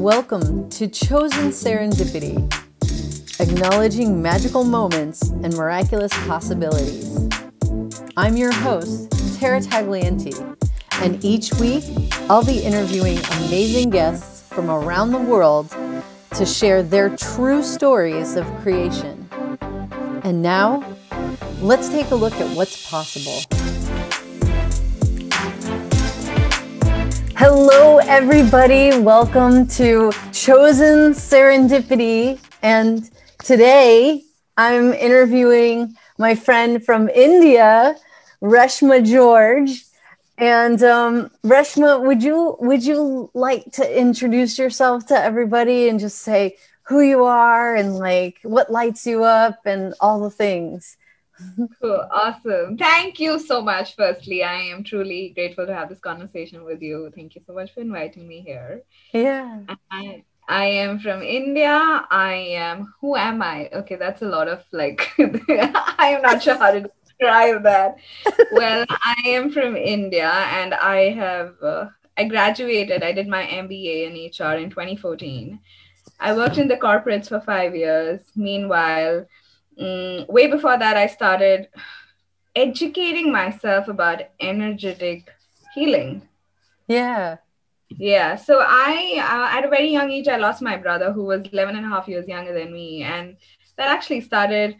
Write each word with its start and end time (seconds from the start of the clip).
welcome 0.00 0.66
to 0.70 0.88
Chosen 0.88 1.50
Serendipity, 1.50 2.38
acknowledging 3.38 4.22
magical 4.22 4.64
moments 4.64 5.28
and 5.28 5.54
miraculous 5.54 6.10
possibilities. 6.26 7.28
I'm 8.16 8.34
your 8.38 8.50
host, 8.50 9.10
Tara 9.38 9.60
Taglienti, 9.60 10.56
and 11.02 11.22
each 11.22 11.52
week 11.60 11.84
I'll 12.30 12.42
be 12.42 12.60
interviewing 12.60 13.18
amazing 13.18 13.90
guests 13.90 14.42
from 14.48 14.70
around 14.70 15.12
the 15.12 15.18
world 15.18 15.68
to 16.34 16.46
share 16.46 16.82
their 16.82 17.14
true 17.14 17.62
stories 17.62 18.36
of 18.36 18.46
creation. 18.62 19.28
And 20.24 20.40
now, 20.40 20.82
let's 21.60 21.90
take 21.90 22.10
a 22.10 22.16
look 22.16 22.32
at 22.40 22.56
what's 22.56 22.88
possible. 22.88 23.59
Hello, 27.42 27.96
everybody. 27.96 28.98
Welcome 28.98 29.66
to 29.68 30.12
Chosen 30.30 31.14
Serendipity. 31.14 32.38
And 32.62 33.10
today 33.42 34.24
I'm 34.58 34.92
interviewing 34.92 35.96
my 36.18 36.34
friend 36.34 36.84
from 36.84 37.08
India, 37.08 37.96
Reshma 38.42 39.10
George. 39.10 39.86
And 40.36 40.82
um, 40.82 41.30
Reshma, 41.42 42.04
would 42.04 42.22
you 42.22 42.58
would 42.60 42.84
you 42.84 43.30
like 43.32 43.72
to 43.72 43.98
introduce 43.98 44.58
yourself 44.58 45.06
to 45.06 45.18
everybody 45.18 45.88
and 45.88 45.98
just 45.98 46.18
say 46.18 46.58
who 46.82 47.00
you 47.00 47.24
are 47.24 47.74
and 47.74 47.96
like 47.96 48.36
what 48.42 48.70
lights 48.70 49.06
you 49.06 49.24
up 49.24 49.60
and 49.64 49.94
all 49.98 50.20
the 50.20 50.28
things? 50.28 50.98
Cool. 51.80 52.08
Awesome. 52.10 52.76
Thank 52.76 53.20
you 53.20 53.38
so 53.38 53.62
much. 53.62 53.96
Firstly, 53.96 54.42
I 54.42 54.54
am 54.54 54.84
truly 54.84 55.32
grateful 55.34 55.66
to 55.66 55.74
have 55.74 55.88
this 55.88 55.98
conversation 56.00 56.64
with 56.64 56.82
you. 56.82 57.10
Thank 57.14 57.34
you 57.34 57.42
so 57.46 57.52
much 57.52 57.72
for 57.74 57.80
inviting 57.80 58.26
me 58.26 58.40
here. 58.40 58.82
Yeah. 59.12 59.60
I, 59.90 60.24
I 60.48 60.64
am 60.64 60.98
from 60.98 61.22
India. 61.22 62.06
I 62.10 62.34
am, 62.56 62.92
who 63.00 63.16
am 63.16 63.42
I? 63.42 63.68
Okay, 63.72 63.96
that's 63.96 64.22
a 64.22 64.28
lot 64.28 64.48
of 64.48 64.64
like, 64.72 65.12
I 65.18 66.14
am 66.16 66.22
not 66.22 66.42
sure 66.42 66.56
how 66.56 66.72
to 66.72 66.90
describe 67.04 67.62
that. 67.62 67.96
well, 68.52 68.84
I 68.88 69.16
am 69.26 69.50
from 69.50 69.76
India 69.76 70.30
and 70.30 70.74
I 70.74 71.10
have, 71.10 71.54
uh, 71.62 71.86
I 72.16 72.24
graduated, 72.24 73.02
I 73.02 73.12
did 73.12 73.28
my 73.28 73.44
MBA 73.44 74.06
in 74.06 74.14
HR 74.14 74.56
in 74.56 74.70
2014. 74.70 75.60
I 76.18 76.34
worked 76.34 76.58
in 76.58 76.68
the 76.68 76.76
corporates 76.76 77.28
for 77.28 77.40
five 77.40 77.74
years. 77.74 78.20
Meanwhile, 78.36 79.26
um, 79.80 80.26
way 80.28 80.46
before 80.46 80.78
that, 80.78 80.96
I 80.96 81.06
started 81.06 81.68
educating 82.54 83.32
myself 83.32 83.88
about 83.88 84.22
energetic 84.40 85.30
healing. 85.74 86.28
Yeah. 86.86 87.36
Yeah. 87.88 88.36
So 88.36 88.60
I, 88.60 89.16
uh, 89.18 89.58
at 89.58 89.64
a 89.64 89.68
very 89.68 89.90
young 89.90 90.10
age, 90.10 90.28
I 90.28 90.36
lost 90.36 90.62
my 90.62 90.76
brother 90.76 91.12
who 91.12 91.24
was 91.24 91.42
11 91.52 91.76
and 91.76 91.86
a 91.86 91.88
half 91.88 92.08
years 92.08 92.28
younger 92.28 92.52
than 92.52 92.72
me. 92.72 93.02
And 93.02 93.36
that 93.76 93.88
actually 93.88 94.20
started, 94.20 94.76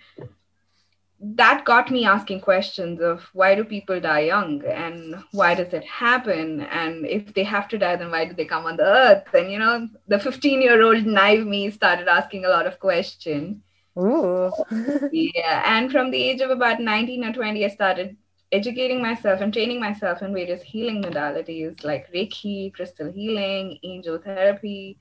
that 1.20 1.64
got 1.64 1.90
me 1.90 2.04
asking 2.04 2.40
questions 2.40 3.00
of 3.00 3.22
why 3.32 3.54
do 3.54 3.64
people 3.64 4.00
die 4.00 4.20
young 4.20 4.64
and 4.64 5.16
why 5.32 5.54
does 5.54 5.72
it 5.72 5.84
happen? 5.84 6.62
And 6.62 7.06
if 7.06 7.34
they 7.34 7.44
have 7.44 7.68
to 7.68 7.78
die, 7.78 7.96
then 7.96 8.10
why 8.10 8.26
do 8.26 8.34
they 8.34 8.44
come 8.44 8.66
on 8.66 8.76
the 8.76 8.84
earth? 8.84 9.34
And, 9.34 9.50
you 9.50 9.58
know, 9.58 9.88
the 10.08 10.18
15 10.18 10.62
year 10.62 10.82
old 10.82 11.04
naive 11.04 11.46
me 11.46 11.70
started 11.70 12.06
asking 12.06 12.44
a 12.44 12.48
lot 12.48 12.66
of 12.66 12.78
questions 12.78 13.62
Ooh. 14.00 14.50
yeah. 15.12 15.62
And 15.66 15.90
from 15.90 16.10
the 16.10 16.22
age 16.22 16.40
of 16.40 16.50
about 16.50 16.80
19 16.80 17.24
or 17.24 17.32
20, 17.32 17.64
I 17.64 17.68
started 17.68 18.16
educating 18.52 19.00
myself 19.00 19.40
and 19.40 19.52
training 19.52 19.80
myself 19.80 20.22
in 20.22 20.32
various 20.32 20.62
healing 20.62 21.02
modalities 21.02 21.84
like 21.84 22.12
Reiki, 22.12 22.72
crystal 22.72 23.10
healing, 23.12 23.78
angel 23.82 24.18
therapy, 24.18 24.98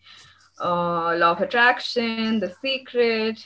uh, 0.62 1.16
law 1.16 1.31
of 1.31 1.41
attraction, 1.41 2.40
the 2.40 2.53
secret. 2.62 3.46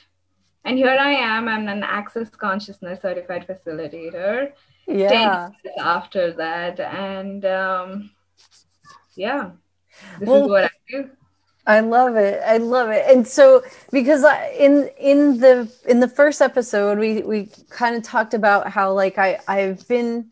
And 0.66 0.78
here 0.78 0.98
I 1.00 1.12
am, 1.12 1.48
I'm 1.48 1.68
an 1.68 1.84
access 1.84 2.30
consciousness 2.30 3.02
certified 3.02 3.48
facilitator. 3.48 4.54
Yeah. 4.88 5.50
After 5.80 6.34
that. 6.34 6.80
And 6.80 7.46
um, 7.46 8.12
yeah, 9.16 9.52
this 10.20 10.28
Well, 10.28 10.44
is 10.44 10.50
what 10.50 10.64
I 10.66 10.70
do. 10.90 11.10
I 11.66 11.80
love 11.80 12.16
it. 12.16 12.42
I 12.46 12.58
love 12.58 12.90
it. 12.90 13.06
And 13.08 13.26
so 13.28 13.64
because 13.92 14.24
I, 14.24 14.50
in 14.50 14.90
in 14.98 15.40
the 15.40 15.72
in 15.88 16.00
the 16.02 16.10
first 16.10 16.42
episode 16.42 17.00
we 17.00 17.22
we 17.22 17.50
kind 17.70 17.96
of 17.96 18.04
talked 18.04 18.34
about 18.34 18.70
how 18.70 18.92
like 18.94 19.18
I 19.18 19.40
I've 19.48 19.88
been 19.88 20.30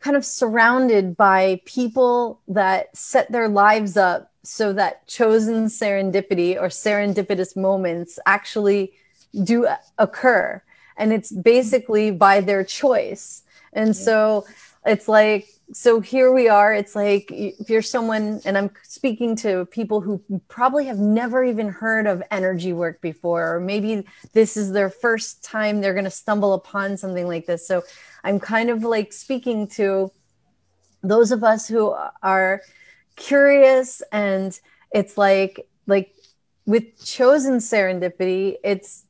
kind 0.00 0.16
of 0.16 0.24
surrounded 0.24 1.16
by 1.16 1.60
people 1.64 2.40
that 2.48 2.94
set 2.96 3.30
their 3.32 3.48
lives 3.48 3.96
up 3.96 4.32
so 4.42 4.72
that 4.74 5.06
chosen 5.06 5.66
serendipity 5.66 6.60
or 6.60 6.68
serendipitous 6.68 7.56
moments 7.56 8.18
actually 8.26 8.92
do 9.44 9.66
occur 9.98 10.62
and 10.96 11.12
it's 11.12 11.32
basically 11.32 12.10
by 12.10 12.40
their 12.40 12.64
choice. 12.64 13.42
And 13.72 13.96
so 13.96 14.46
it's 14.86 15.08
like 15.08 15.48
so 15.72 15.98
here 15.98 16.32
we 16.32 16.48
are 16.48 16.74
it's 16.74 16.94
like 16.94 17.30
if 17.30 17.70
you're 17.70 17.80
someone 17.80 18.40
and 18.44 18.58
i'm 18.58 18.70
speaking 18.82 19.34
to 19.34 19.64
people 19.66 20.00
who 20.00 20.22
probably 20.48 20.84
have 20.84 20.98
never 20.98 21.42
even 21.42 21.68
heard 21.68 22.06
of 22.06 22.22
energy 22.30 22.72
work 22.72 23.00
before 23.00 23.56
or 23.56 23.60
maybe 23.60 24.06
this 24.34 24.56
is 24.56 24.72
their 24.72 24.90
first 24.90 25.42
time 25.42 25.80
they're 25.80 25.94
going 25.94 26.04
to 26.04 26.10
stumble 26.10 26.52
upon 26.52 26.96
something 26.96 27.26
like 27.26 27.46
this. 27.46 27.66
So 27.66 27.82
i'm 28.24 28.38
kind 28.38 28.68
of 28.68 28.82
like 28.82 29.12
speaking 29.12 29.66
to 29.68 30.12
those 31.02 31.32
of 31.32 31.42
us 31.42 31.66
who 31.66 31.94
are 32.22 32.60
curious 33.16 34.02
and 34.12 34.58
it's 34.92 35.16
like 35.16 35.66
like 35.86 36.14
with 36.66 37.02
chosen 37.04 37.58
serendipity 37.58 38.56
it's 38.62 39.04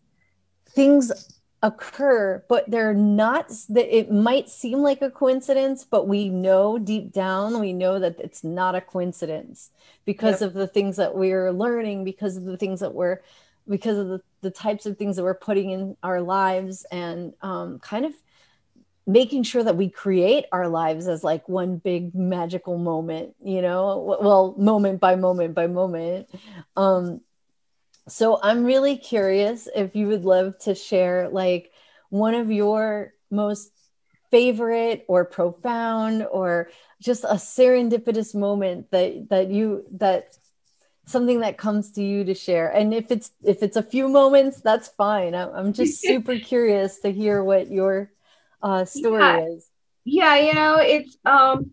things 0.70 1.33
occur 1.64 2.44
but 2.48 2.70
they're 2.70 2.94
not 2.94 3.48
that 3.70 3.96
it 3.96 4.12
might 4.12 4.50
seem 4.50 4.80
like 4.80 5.02
a 5.02 5.10
coincidence 5.10 5.84
but 5.84 6.08
we 6.08 6.28
know 6.28 6.78
deep 6.78 7.12
down 7.12 7.58
we 7.60 7.72
know 7.72 7.98
that 7.98 8.20
it's 8.20 8.44
not 8.44 8.76
a 8.76 8.82
coincidence 8.82 9.70
because 10.06 10.42
Yep. 10.42 10.42
of 10.42 10.54
the 10.54 10.68
things 10.68 10.96
that 10.98 11.16
we're 11.16 11.52
learning 11.52 12.04
because 12.04 12.36
of 12.36 12.44
the 12.44 12.58
things 12.58 12.80
that 12.80 12.94
we're 12.94 13.20
because 13.68 13.98
of 13.98 14.08
the, 14.08 14.20
the 14.42 14.50
types 14.52 14.86
of 14.86 14.98
things 14.98 15.16
that 15.16 15.24
we're 15.24 15.34
putting 15.34 15.70
in 15.70 15.96
our 16.02 16.20
lives 16.20 16.86
and 16.92 17.32
um, 17.42 17.80
kind 17.80 18.04
of 18.06 18.14
making 19.06 19.42
sure 19.42 19.62
that 19.62 19.76
we 19.76 19.90
create 19.90 20.46
our 20.52 20.68
lives 20.68 21.08
as 21.08 21.22
like 21.22 21.46
one 21.48 21.76
big 21.76 22.14
magical 22.14 22.78
moment 22.78 23.34
you 23.44 23.60
know 23.60 24.16
well 24.20 24.54
moment 24.58 24.98
by 25.00 25.14
moment 25.14 25.54
by 25.54 25.66
moment 25.66 26.28
um 26.76 27.20
so 28.08 28.38
I'm 28.42 28.64
really 28.64 28.96
curious 28.96 29.68
if 29.74 29.96
you 29.96 30.08
would 30.08 30.24
love 30.24 30.58
to 30.60 30.74
share 30.74 31.28
like 31.28 31.72
one 32.10 32.34
of 32.34 32.50
your 32.50 33.12
most 33.30 33.70
favorite 34.30 35.04
or 35.08 35.24
profound 35.24 36.26
or 36.30 36.68
just 37.00 37.24
a 37.24 37.34
serendipitous 37.34 38.34
moment 38.34 38.90
that 38.90 39.28
that 39.30 39.48
you 39.50 39.84
that 39.92 40.36
something 41.06 41.40
that 41.40 41.58
comes 41.58 41.92
to 41.92 42.02
you 42.02 42.24
to 42.24 42.34
share. 42.34 42.68
And 42.70 42.94
if 42.94 43.10
it's 43.10 43.30
if 43.42 43.62
it's 43.62 43.76
a 43.76 43.82
few 43.82 44.08
moments 44.08 44.60
that's 44.60 44.88
fine. 44.88 45.34
I'm, 45.34 45.72
just 45.72 46.00
super 46.06 46.38
curious 46.38 47.00
to 47.00 47.12
hear 47.12 47.42
what 47.44 47.70
your 47.70 48.10
uh, 48.62 48.84
story 48.84 49.22
Yeah. 49.24 49.38
is. 49.38 49.70
Yeah 50.04 50.36
you 50.36 50.54
know 50.54 50.76
it's 50.80 51.16
um 51.24 51.70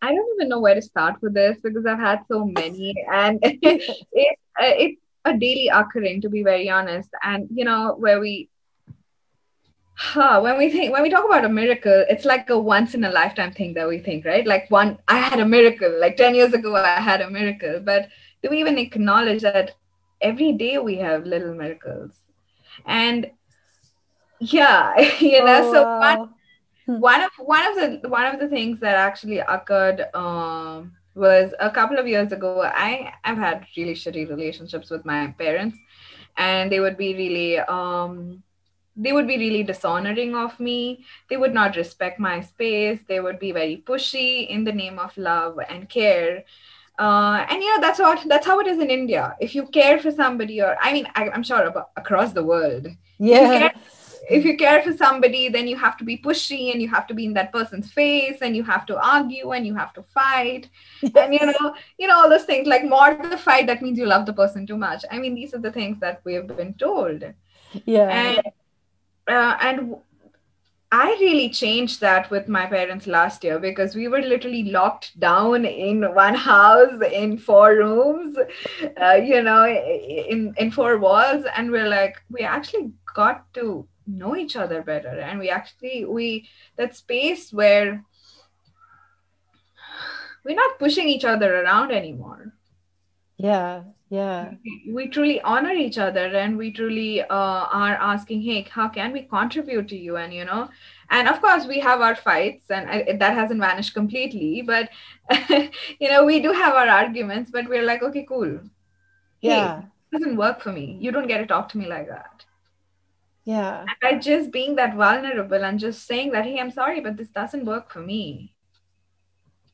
i 0.00 0.12
don't 0.12 0.28
even 0.36 0.48
know 0.48 0.60
where 0.60 0.74
to 0.74 0.80
start 0.82 1.16
with 1.20 1.34
this 1.34 1.58
because 1.62 1.84
i've 1.86 1.98
had 1.98 2.20
so 2.30 2.44
many 2.46 2.94
and 3.12 3.38
it's 3.42 3.88
uh, 4.60 4.72
it's 4.84 5.00
a 5.26 5.36
daily 5.36 5.68
occurring 5.72 6.22
to 6.22 6.30
be 6.30 6.42
very 6.44 6.70
honest. 6.70 7.10
And 7.22 7.48
you 7.54 7.64
know 7.64 7.96
where 7.98 8.20
we 8.20 8.50
huh, 9.94 10.40
when 10.42 10.58
we 10.58 10.70
think 10.70 10.92
when 10.92 11.02
we 11.02 11.10
talk 11.10 11.24
about 11.26 11.44
a 11.44 11.48
miracle 11.48 12.04
it's 12.08 12.24
like 12.24 12.48
a 12.50 12.58
once 12.58 12.94
in 12.94 13.04
a 13.04 13.10
lifetime 13.10 13.52
thing 13.52 13.74
that 13.74 13.88
we 13.88 13.98
think 13.98 14.24
right? 14.26 14.46
Like 14.46 14.70
one 14.70 14.98
i 15.08 15.18
had 15.18 15.40
a 15.40 15.46
miracle. 15.46 15.98
Like 16.00 16.16
10 16.16 16.34
years 16.34 16.54
ago 16.54 16.74
i 16.76 16.92
had 16.92 17.20
a 17.20 17.30
miracle. 17.30 17.80
But 17.84 18.08
do 18.42 18.50
we 18.50 18.60
even 18.60 18.78
acknowledge 18.78 19.42
that 19.42 19.72
every 20.20 20.52
day 20.52 20.78
we 20.78 20.96
have 20.96 21.26
little 21.26 21.54
miracles? 21.54 22.22
And 22.86 23.30
yeah 24.40 24.98
you 25.20 25.44
know 25.44 25.62
Oh, 25.62 25.70
so 25.70 25.84
wow. 25.84 25.98
one 25.98 26.18
one 26.96 27.22
of 27.22 27.30
one 27.38 27.66
of 27.66 27.76
the 28.02 28.08
one 28.08 28.26
of 28.26 28.40
the 28.40 28.48
things 28.48 28.80
that 28.80 28.94
actually 28.96 29.38
occurred 29.38 30.02
um, 30.14 30.92
was 31.16 31.52
a 31.60 31.70
couple 31.70 31.98
of 31.98 32.06
years 32.06 32.32
ago 32.32 32.62
i 32.62 33.12
i've 33.24 33.38
had 33.38 33.66
really 33.76 33.94
shitty 33.94 34.28
relationships 34.28 34.90
with 34.90 35.04
my 35.04 35.28
parents 35.38 35.78
and 36.36 36.70
they 36.70 36.80
would 36.80 36.96
be 36.96 37.14
really 37.14 37.58
um 37.60 38.42
they 38.96 39.12
would 39.12 39.26
be 39.26 39.36
really 39.36 39.62
dishonoring 39.62 40.34
of 40.34 40.58
me. 40.58 41.04
They 41.28 41.36
would 41.36 41.52
not 41.52 41.76
respect 41.76 42.18
my 42.18 42.40
space. 42.40 43.00
They 43.06 43.20
would 43.20 43.38
be 43.38 43.52
very 43.52 43.82
pushy 43.86 44.48
in 44.48 44.64
the 44.64 44.72
name 44.72 44.98
of 44.98 45.16
love 45.18 45.58
and 45.68 45.88
care. 45.88 46.44
Uh, 46.98 47.44
and 47.50 47.62
you 47.62 47.68
know 47.68 47.80
that's 47.82 47.98
what 47.98 48.26
that's 48.26 48.46
how 48.46 48.58
it 48.58 48.66
is 48.66 48.78
in 48.78 48.88
india. 48.88 49.36
If 49.38 49.54
you 49.54 49.66
care 49.66 49.98
for 49.98 50.10
somebody 50.10 50.62
or 50.62 50.78
i 50.80 50.94
mean 50.94 51.06
I, 51.14 51.28
i'm 51.28 51.42
sure 51.42 51.64
about 51.64 51.90
across 51.96 52.32
the 52.32 52.42
world. 52.42 52.86
Yeah 53.18 53.70
if 54.28 54.44
you 54.44 54.56
care 54.56 54.82
for 54.82 54.92
somebody 54.96 55.48
then 55.48 55.68
you 55.68 55.76
have 55.76 55.96
to 55.96 56.04
be 56.04 56.16
pushy 56.18 56.72
and 56.72 56.82
you 56.82 56.88
have 56.88 57.06
to 57.06 57.14
be 57.14 57.24
in 57.24 57.34
that 57.34 57.52
person's 57.52 57.90
face 57.92 58.38
and 58.40 58.56
you 58.56 58.64
have 58.64 58.86
to 58.86 59.00
argue 59.00 59.52
and 59.52 59.66
you 59.66 59.74
have 59.74 59.92
to 59.92 60.02
fight 60.02 60.68
yes. 61.02 61.12
and 61.16 61.34
you 61.34 61.46
know 61.46 61.74
you 61.98 62.06
know 62.06 62.16
all 62.16 62.28
those 62.28 62.44
things 62.44 62.66
like 62.66 62.84
more 62.84 63.14
the 63.30 63.38
fight 63.38 63.66
that 63.66 63.82
means 63.82 63.98
you 63.98 64.06
love 64.06 64.26
the 64.26 64.32
person 64.32 64.66
too 64.66 64.76
much 64.76 65.04
i 65.10 65.18
mean 65.18 65.34
these 65.34 65.54
are 65.54 65.58
the 65.58 65.72
things 65.72 65.98
that 66.00 66.20
we 66.24 66.34
have 66.34 66.46
been 66.56 66.74
told 66.74 67.22
yeah 67.84 68.08
and 68.08 68.42
uh, 69.28 69.56
and 69.60 69.96
I 70.92 71.16
really 71.20 71.50
changed 71.50 72.00
that 72.00 72.30
with 72.30 72.46
my 72.46 72.64
parents 72.66 73.08
last 73.08 73.42
year 73.42 73.58
because 73.58 73.96
we 73.96 74.06
were 74.06 74.20
literally 74.20 74.70
locked 74.70 75.18
down 75.18 75.64
in 75.64 76.14
one 76.14 76.36
house 76.36 77.02
in 77.12 77.38
four 77.38 77.74
rooms, 77.74 78.38
uh, 79.02 79.14
you 79.14 79.42
know, 79.42 79.66
in, 79.66 80.54
in 80.58 80.70
four 80.70 80.98
walls. 80.98 81.44
And 81.56 81.72
we're 81.72 81.88
like, 81.88 82.22
we 82.30 82.42
actually 82.42 82.92
got 83.14 83.52
to 83.54 83.86
know 84.06 84.36
each 84.36 84.56
other 84.56 84.82
better. 84.82 85.20
And 85.20 85.38
we 85.38 85.50
actually, 85.50 86.04
we, 86.04 86.48
that 86.76 86.96
space 86.96 87.52
where 87.52 88.04
we're 90.44 90.56
not 90.56 90.78
pushing 90.78 91.08
each 91.08 91.24
other 91.24 91.62
around 91.62 91.92
anymore. 91.92 92.52
Yeah 93.36 93.82
yeah. 94.08 94.52
We 94.88 95.08
truly 95.08 95.40
honor 95.40 95.72
each 95.72 95.98
other 95.98 96.26
and 96.26 96.56
we 96.56 96.70
truly 96.70 97.22
uh, 97.22 97.26
are 97.28 97.96
asking 97.96 98.42
hey 98.42 98.62
how 98.70 98.88
can 98.88 99.12
we 99.12 99.22
contribute 99.22 99.88
to 99.88 99.96
you? 99.96 100.16
And 100.16 100.32
you 100.32 100.44
know 100.44 100.68
and 101.10 101.28
of 101.28 101.40
course 101.40 101.66
we 101.66 101.80
have 101.80 102.00
our 102.00 102.14
fights 102.14 102.70
and 102.70 102.88
I, 102.88 103.16
that 103.18 103.34
hasn't 103.34 103.60
vanished 103.60 103.94
completely 103.94 104.62
but 104.62 104.90
you 105.98 106.08
know 106.08 106.24
we 106.24 106.40
do 106.40 106.52
have 106.52 106.74
our 106.74 106.88
arguments 106.88 107.50
but 107.50 107.68
we're 107.68 107.82
like 107.84 108.02
okay 108.02 108.24
cool. 108.28 108.60
Yeah. 109.40 109.80
hey, 109.80 109.86
doesn't 110.12 110.36
work 110.36 110.62
for 110.62 110.72
me. 110.72 110.96
You 111.00 111.10
don't 111.10 111.26
get 111.26 111.38
to 111.38 111.46
talk 111.46 111.68
to 111.70 111.78
me 111.78 111.86
like 111.86 112.08
that 112.08 112.44
yeah 113.46 113.80
and 113.80 113.96
by 114.02 114.18
just 114.18 114.52
being 114.52 114.76
that 114.76 114.94
vulnerable 114.94 115.64
and 115.64 115.80
just 115.80 116.06
saying 116.06 116.32
that 116.32 116.44
hey 116.44 116.60
i'm 116.60 116.70
sorry 116.70 117.00
but 117.00 117.16
this 117.16 117.30
doesn't 117.30 117.64
work 117.64 117.90
for 117.90 118.00
me 118.00 118.52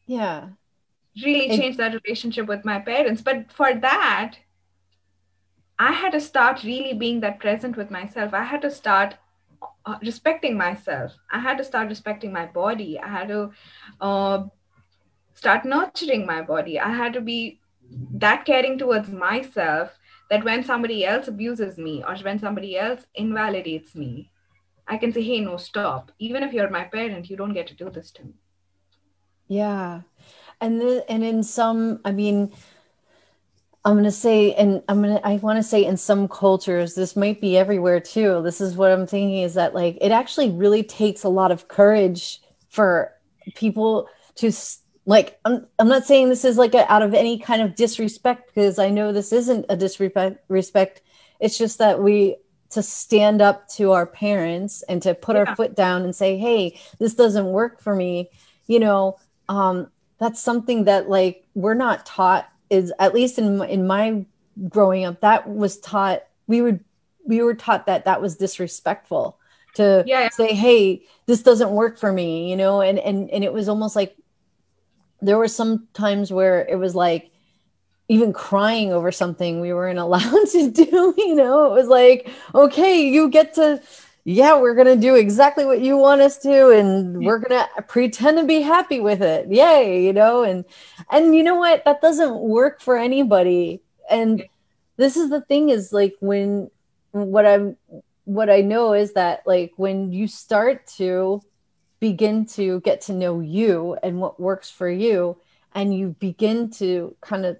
yeah 0.06 0.50
really 1.16 1.48
changed 1.56 1.78
that 1.78 1.98
relationship 2.04 2.46
with 2.46 2.64
my 2.64 2.78
parents. 2.78 3.22
But 3.22 3.52
for 3.52 3.74
that, 3.74 4.36
I 5.78 5.92
had 5.92 6.12
to 6.12 6.20
start 6.20 6.62
really 6.62 6.94
being 6.94 7.20
that 7.20 7.40
present 7.40 7.76
with 7.76 7.90
myself. 7.90 8.34
I 8.34 8.44
had 8.44 8.62
to 8.62 8.70
start 8.70 9.16
uh, 9.84 9.96
respecting 10.02 10.56
myself. 10.56 11.12
I 11.30 11.40
had 11.40 11.58
to 11.58 11.64
start 11.64 11.88
respecting 11.88 12.32
my 12.32 12.46
body. 12.46 12.98
I 12.98 13.08
had 13.08 13.28
to 13.28 13.50
uh, 14.00 14.44
start 15.34 15.64
nurturing 15.64 16.26
my 16.26 16.42
body. 16.42 16.78
I 16.78 16.90
had 16.90 17.12
to 17.14 17.20
be 17.20 17.60
that 18.14 18.44
caring 18.44 18.78
towards 18.78 19.10
myself 19.10 19.90
that 20.32 20.44
when 20.48 20.64
somebody 20.64 21.04
else 21.04 21.28
abuses 21.28 21.76
me 21.76 22.02
or 22.02 22.16
when 22.28 22.38
somebody 22.38 22.78
else 22.78 23.04
invalidates 23.14 23.94
me, 23.94 24.30
I 24.88 24.96
can 24.96 25.12
say, 25.12 25.22
hey, 25.22 25.40
no, 25.40 25.58
stop. 25.58 26.10
Even 26.18 26.42
if 26.42 26.54
you're 26.54 26.70
my 26.70 26.84
parent, 26.84 27.28
you 27.28 27.36
don't 27.36 27.52
get 27.52 27.66
to 27.68 27.74
do 27.74 27.90
this 27.90 28.10
to 28.12 28.24
me. 28.24 28.34
Yeah 29.46 30.00
and 30.62 30.80
then 30.80 31.02
and 31.08 31.22
in 31.22 31.42
some 31.42 32.00
i 32.06 32.12
mean 32.12 32.50
i'm 33.84 33.94
going 33.94 34.04
to 34.04 34.10
say 34.10 34.54
and 34.54 34.82
i'm 34.88 35.02
going 35.02 35.14
to 35.14 35.26
i 35.26 35.36
want 35.36 35.58
to 35.58 35.62
say 35.62 35.84
in 35.84 35.96
some 35.96 36.26
cultures 36.28 36.94
this 36.94 37.16
might 37.16 37.40
be 37.40 37.58
everywhere 37.58 38.00
too 38.00 38.40
this 38.42 38.60
is 38.60 38.76
what 38.76 38.90
i'm 38.90 39.06
thinking 39.06 39.42
is 39.42 39.54
that 39.54 39.74
like 39.74 39.98
it 40.00 40.12
actually 40.12 40.50
really 40.50 40.82
takes 40.82 41.24
a 41.24 41.28
lot 41.28 41.50
of 41.50 41.68
courage 41.68 42.40
for 42.68 43.12
people 43.56 44.08
to 44.36 44.50
like 45.06 45.38
i'm, 45.44 45.66
I'm 45.78 45.88
not 45.88 46.04
saying 46.04 46.28
this 46.28 46.44
is 46.44 46.58
like 46.58 46.74
a, 46.74 46.90
out 46.92 47.02
of 47.02 47.14
any 47.14 47.38
kind 47.38 47.62
of 47.62 47.74
disrespect 47.74 48.46
because 48.46 48.78
i 48.78 48.90
know 48.90 49.12
this 49.12 49.32
isn't 49.32 49.66
a 49.68 49.76
disrespect 49.76 50.44
respect 50.48 51.02
it's 51.40 51.58
just 51.58 51.78
that 51.78 52.02
we 52.02 52.36
to 52.70 52.82
stand 52.82 53.42
up 53.42 53.68
to 53.68 53.92
our 53.92 54.06
parents 54.06 54.82
and 54.82 55.02
to 55.02 55.14
put 55.14 55.36
yeah. 55.36 55.44
our 55.44 55.56
foot 55.56 55.74
down 55.74 56.02
and 56.02 56.14
say 56.14 56.36
hey 56.36 56.78
this 56.98 57.14
doesn't 57.14 57.46
work 57.46 57.80
for 57.80 57.94
me 57.94 58.30
you 58.66 58.80
know 58.80 59.18
um, 59.48 59.88
that's 60.18 60.40
something 60.40 60.84
that 60.84 61.08
like 61.08 61.44
we're 61.54 61.74
not 61.74 62.06
taught 62.06 62.48
is 62.70 62.92
at 62.98 63.12
least 63.12 63.38
in 63.38 63.62
in 63.64 63.86
my 63.86 64.24
growing 64.68 65.04
up 65.04 65.20
that 65.20 65.48
was 65.48 65.78
taught 65.80 66.22
we 66.46 66.62
would 66.62 66.82
we 67.26 67.42
were 67.42 67.54
taught 67.54 67.86
that 67.86 68.04
that 68.04 68.20
was 68.20 68.36
disrespectful 68.36 69.38
to 69.74 70.04
yeah. 70.06 70.28
say 70.28 70.54
hey 70.54 71.02
this 71.26 71.42
doesn't 71.42 71.70
work 71.70 71.98
for 71.98 72.12
me 72.12 72.48
you 72.48 72.56
know 72.56 72.80
and 72.80 72.98
and 72.98 73.30
and 73.30 73.44
it 73.44 73.52
was 73.52 73.68
almost 73.68 73.96
like 73.96 74.16
there 75.22 75.38
were 75.38 75.48
some 75.48 75.88
times 75.94 76.32
where 76.32 76.66
it 76.68 76.76
was 76.76 76.94
like 76.94 77.30
even 78.08 78.32
crying 78.32 78.92
over 78.92 79.10
something 79.10 79.60
we 79.60 79.72
weren't 79.72 79.98
allowed 80.06 80.46
to 80.48 80.70
do 80.70 81.14
you 81.16 81.34
know 81.34 81.66
it 81.66 81.72
was 81.72 81.88
like 81.88 82.28
okay 82.54 83.08
you 83.08 83.28
get 83.28 83.54
to 83.54 83.80
yeah, 84.24 84.60
we're 84.60 84.74
going 84.74 84.86
to 84.86 84.96
do 84.96 85.16
exactly 85.16 85.64
what 85.64 85.80
you 85.80 85.96
want 85.96 86.20
us 86.20 86.38
to 86.38 86.70
and 86.70 87.24
we're 87.24 87.38
going 87.38 87.60
to 87.60 87.82
pretend 87.82 88.38
to 88.38 88.44
be 88.44 88.60
happy 88.60 89.00
with 89.00 89.20
it. 89.20 89.48
Yay, 89.50 90.04
you 90.04 90.12
know, 90.12 90.44
and 90.44 90.64
and 91.10 91.34
you 91.34 91.42
know 91.42 91.56
what? 91.56 91.84
That 91.84 92.00
doesn't 92.00 92.38
work 92.38 92.80
for 92.80 92.96
anybody. 92.96 93.82
And 94.08 94.44
this 94.96 95.16
is 95.16 95.30
the 95.30 95.40
thing 95.40 95.70
is 95.70 95.92
like 95.92 96.14
when 96.20 96.70
what 97.10 97.46
I'm 97.46 97.76
what 98.24 98.48
I 98.48 98.60
know 98.60 98.92
is 98.92 99.14
that 99.14 99.42
like 99.44 99.72
when 99.76 100.12
you 100.12 100.28
start 100.28 100.86
to 100.98 101.42
begin 102.02 102.44
to 102.44 102.80
get 102.80 103.00
to 103.00 103.12
know 103.12 103.38
you 103.38 103.96
and 104.02 104.20
what 104.20 104.40
works 104.40 104.68
for 104.68 104.90
you 104.90 105.36
and 105.72 105.96
you 105.96 106.08
begin 106.18 106.68
to 106.68 107.14
kind 107.20 107.46
of 107.46 107.56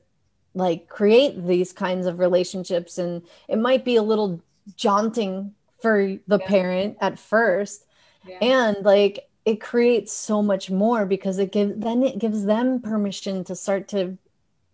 like 0.53 0.89
create 0.89 1.47
these 1.47 1.73
kinds 1.73 2.09
of 2.09 2.19
relationships 2.19 2.99
and 2.99 3.23
it 3.47 3.57
might 3.57 3.85
be 3.85 3.95
a 3.95 4.03
little 4.03 4.43
jaunting 4.77 5.55
for 5.81 6.19
the 6.27 6.41
yeah. 6.41 6.47
parent 6.49 6.97
at 7.01 7.21
first 7.21 7.87
yeah. 8.27 8.39
and 8.43 8.77
like 8.85 9.29
it 9.45 9.61
creates 9.61 10.13
so 10.13 10.43
much 10.43 10.73
more 10.73 11.07
because 11.07 11.39
it 11.39 11.53
gives 11.53 11.75
then 11.77 12.03
it 12.03 12.19
gives 12.19 12.45
them 12.45 12.81
permission 12.81 13.45
to 13.45 13.55
start 13.55 13.87
to 13.87 14.19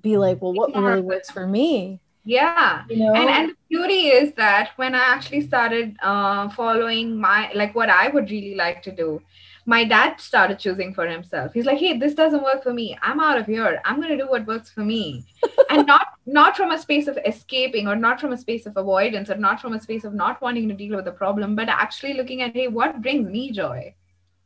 be 0.01 0.13
mm-hmm. 0.13 0.21
like 0.21 0.41
well 0.41 0.55
what 0.55 0.71
yeah. 0.71 0.81
really 0.81 1.03
works 1.03 1.31
for 1.31 1.47
me 1.47 2.01
yeah 2.25 2.85
you 2.89 3.05
know? 3.05 3.13
and 3.13 3.29
and 3.29 3.49
the 3.51 3.57
beauty 3.69 4.09
is 4.09 4.33
that 4.33 4.71
when 4.77 4.95
i 4.95 5.05
actually 5.15 5.43
started 5.43 5.95
uh, 6.03 6.49
following 6.49 7.21
my 7.21 7.53
like 7.55 7.75
what 7.75 7.91
i 7.91 8.09
would 8.09 8.31
really 8.31 8.55
like 8.55 8.83
to 8.83 8.91
do 8.91 9.21
my 9.69 9.85
dad 9.85 10.19
started 10.19 10.59
choosing 10.59 10.95
for 10.95 11.07
himself. 11.07 11.53
He's 11.53 11.67
like, 11.67 11.79
hey, 11.79 11.99
this 11.99 12.15
doesn't 12.15 12.43
work 12.43 12.63
for 12.63 12.73
me. 12.73 12.97
I'm 13.03 13.21
out 13.21 13.37
of 13.37 13.45
here. 13.45 13.83
I'm 13.85 13.97
going 13.97 14.09
to 14.09 14.17
do 14.17 14.27
what 14.27 14.47
works 14.47 14.71
for 14.71 14.81
me. 14.81 15.27
and 15.71 15.87
not 15.87 16.07
not 16.25 16.57
from 16.57 16.71
a 16.71 16.79
space 16.79 17.07
of 17.07 17.19
escaping 17.27 17.87
or 17.87 17.95
not 17.95 18.19
from 18.19 18.33
a 18.33 18.39
space 18.39 18.65
of 18.65 18.79
avoidance 18.79 19.29
or 19.29 19.37
not 19.37 19.61
from 19.61 19.75
a 19.75 19.81
space 19.81 20.05
of 20.05 20.15
not 20.15 20.41
wanting 20.41 20.71
to 20.71 20.75
deal 20.75 20.97
with 20.97 21.05
the 21.05 21.13
problem, 21.13 21.55
but 21.55 21.69
actually 21.69 22.15
looking 22.15 22.41
at, 22.41 22.55
hey, 22.55 22.69
what 22.69 23.03
brings 23.03 23.29
me 23.29 23.51
joy? 23.53 23.95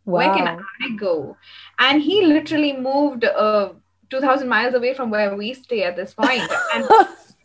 Wow. 0.05 0.19
Where 0.19 0.35
can 0.35 0.49
I 0.49 0.97
go? 0.97 1.37
And 1.79 2.03
he 2.03 2.27
literally 2.27 2.73
moved 2.73 3.25
uh, 3.25 3.75
2,000 4.11 4.49
miles 4.49 4.75
away 4.75 4.93
from 4.93 5.09
where 5.11 5.37
we 5.37 5.55
stay 5.55 5.85
at 5.85 5.95
this 5.95 6.15
point. 6.15 6.51
And 6.75 6.89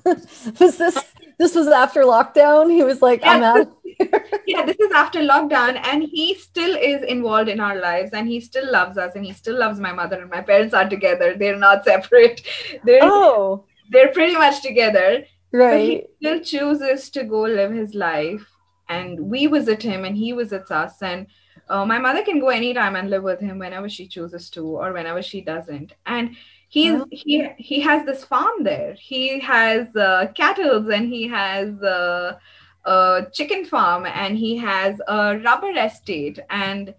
was 0.60 0.78
this 0.80 0.98
this 1.38 1.56
was 1.56 1.68
after 1.68 2.04
lockdown? 2.04 2.72
He 2.72 2.84
was 2.84 3.02
like, 3.02 3.22
yeah, 3.22 3.32
I'm 3.32 3.44
out 3.44 3.78
yeah, 4.46 4.66
this 4.66 4.78
is 4.80 4.92
after 4.92 5.20
lockdown, 5.20 5.80
and 5.84 6.04
he 6.04 6.36
still 6.36 6.76
is 6.76 7.04
involved 7.04 7.50
in 7.50 7.60
our 7.60 7.80
lives, 7.80 8.12
and 8.14 8.28
he 8.28 8.40
still 8.40 8.72
loves 8.72 8.98
us, 8.98 9.16
and 9.16 9.26
he 9.26 9.34
still 9.34 9.58
loves 9.58 9.80
my 9.80 9.92
mother, 9.92 10.22
and 10.22 10.30
my 10.30 10.42
parents 10.42 10.74
are 10.74 10.88
together. 10.88 11.36
They're 11.36 11.58
not 11.58 11.84
separate. 11.84 12.42
They're 12.84 13.00
oh. 13.04 13.66
they're 13.90 14.12
pretty 14.12 14.34
much 14.34 14.62
together. 14.62 15.26
Right. 15.52 15.80
he 15.80 16.04
still 16.18 16.40
chooses 16.42 17.10
to 17.12 17.24
go 17.24 17.42
live 17.42 17.72
his 17.72 17.96
life, 17.96 18.46
and 18.90 19.20
we 19.20 19.48
visit 19.48 19.82
him, 19.82 20.06
and 20.06 20.16
he 20.16 20.32
visits 20.32 20.72
us, 20.72 21.02
and. 21.02 21.28
Uh, 21.70 21.86
my 21.86 21.98
mother 21.98 22.24
can 22.24 22.40
go 22.40 22.48
anytime 22.48 22.96
and 22.96 23.10
live 23.10 23.24
with 23.24 23.42
him 23.42 23.60
whenever 23.60 23.90
she 23.90 24.08
chooses 24.08 24.50
to 24.50 24.62
or 24.66 24.94
whenever 24.94 25.22
she 25.22 25.42
doesn't 25.42 25.92
and 26.06 26.34
he's 26.68 27.02
oh. 27.02 27.08
he 27.12 27.48
he 27.58 27.80
has 27.82 28.06
this 28.06 28.24
farm 28.24 28.64
there. 28.64 28.94
He 28.94 29.40
has 29.40 29.96
uh, 29.96 30.28
cattle 30.36 30.92
and 30.92 31.08
he 31.08 31.28
has 31.28 31.82
uh, 31.82 32.38
a 32.86 33.28
chicken 33.34 33.66
farm 33.66 34.06
and 34.06 34.38
he 34.38 34.58
has 34.58 35.00
a 35.08 35.38
rubber 35.40 35.72
estate 35.72 36.40
and 36.50 36.94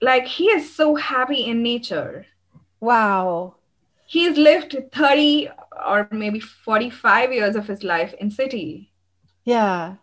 like 0.00 0.26
he 0.26 0.46
is 0.46 0.74
so 0.74 0.94
happy 0.94 1.44
in 1.46 1.62
nature. 1.62 2.26
Wow. 2.80 3.56
He's 4.06 4.38
lived 4.38 4.76
30 4.92 5.50
or 5.86 6.08
maybe 6.10 6.40
45 6.40 7.32
years 7.32 7.56
of 7.56 7.66
his 7.66 7.82
life 7.82 8.14
in 8.14 8.30
city. 8.30 8.92
Yeah. 9.44 9.96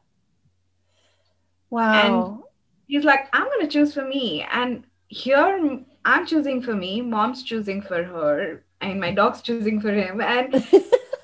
Wow. 1.69 1.93
And 1.93 2.43
he's 2.87 3.03
like 3.03 3.27
i'm 3.33 3.45
going 3.45 3.61
to 3.61 3.67
choose 3.67 3.93
for 3.93 4.05
me. 4.05 4.45
And 4.51 4.85
here 5.07 5.79
i'm 6.05 6.25
choosing 6.25 6.61
for 6.61 6.75
me 6.75 7.01
mom's 7.01 7.43
choosing 7.43 7.81
for 7.81 8.03
her 8.03 8.63
and 8.81 8.99
my 8.99 9.11
dog's 9.11 9.41
choosing 9.41 9.81
for 9.81 9.91
him 9.91 10.21
and 10.21 10.53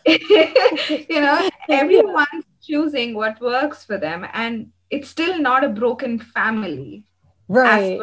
you 0.05 1.21
know 1.21 1.49
everyone's 1.69 2.45
choosing 2.61 3.13
what 3.13 3.39
works 3.41 3.83
for 3.85 3.97
them 3.97 4.25
and 4.33 4.71
it's 4.91 5.09
still 5.09 5.39
not 5.39 5.63
a 5.63 5.69
broken 5.69 6.19
family. 6.19 7.05
Right. 7.47 7.99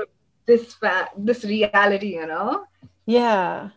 this 0.47 0.75
fa- 0.75 1.11
this 1.17 1.45
reality 1.45 2.15
you 2.15 2.27
know? 2.27 2.65
Yeah. 3.07 3.71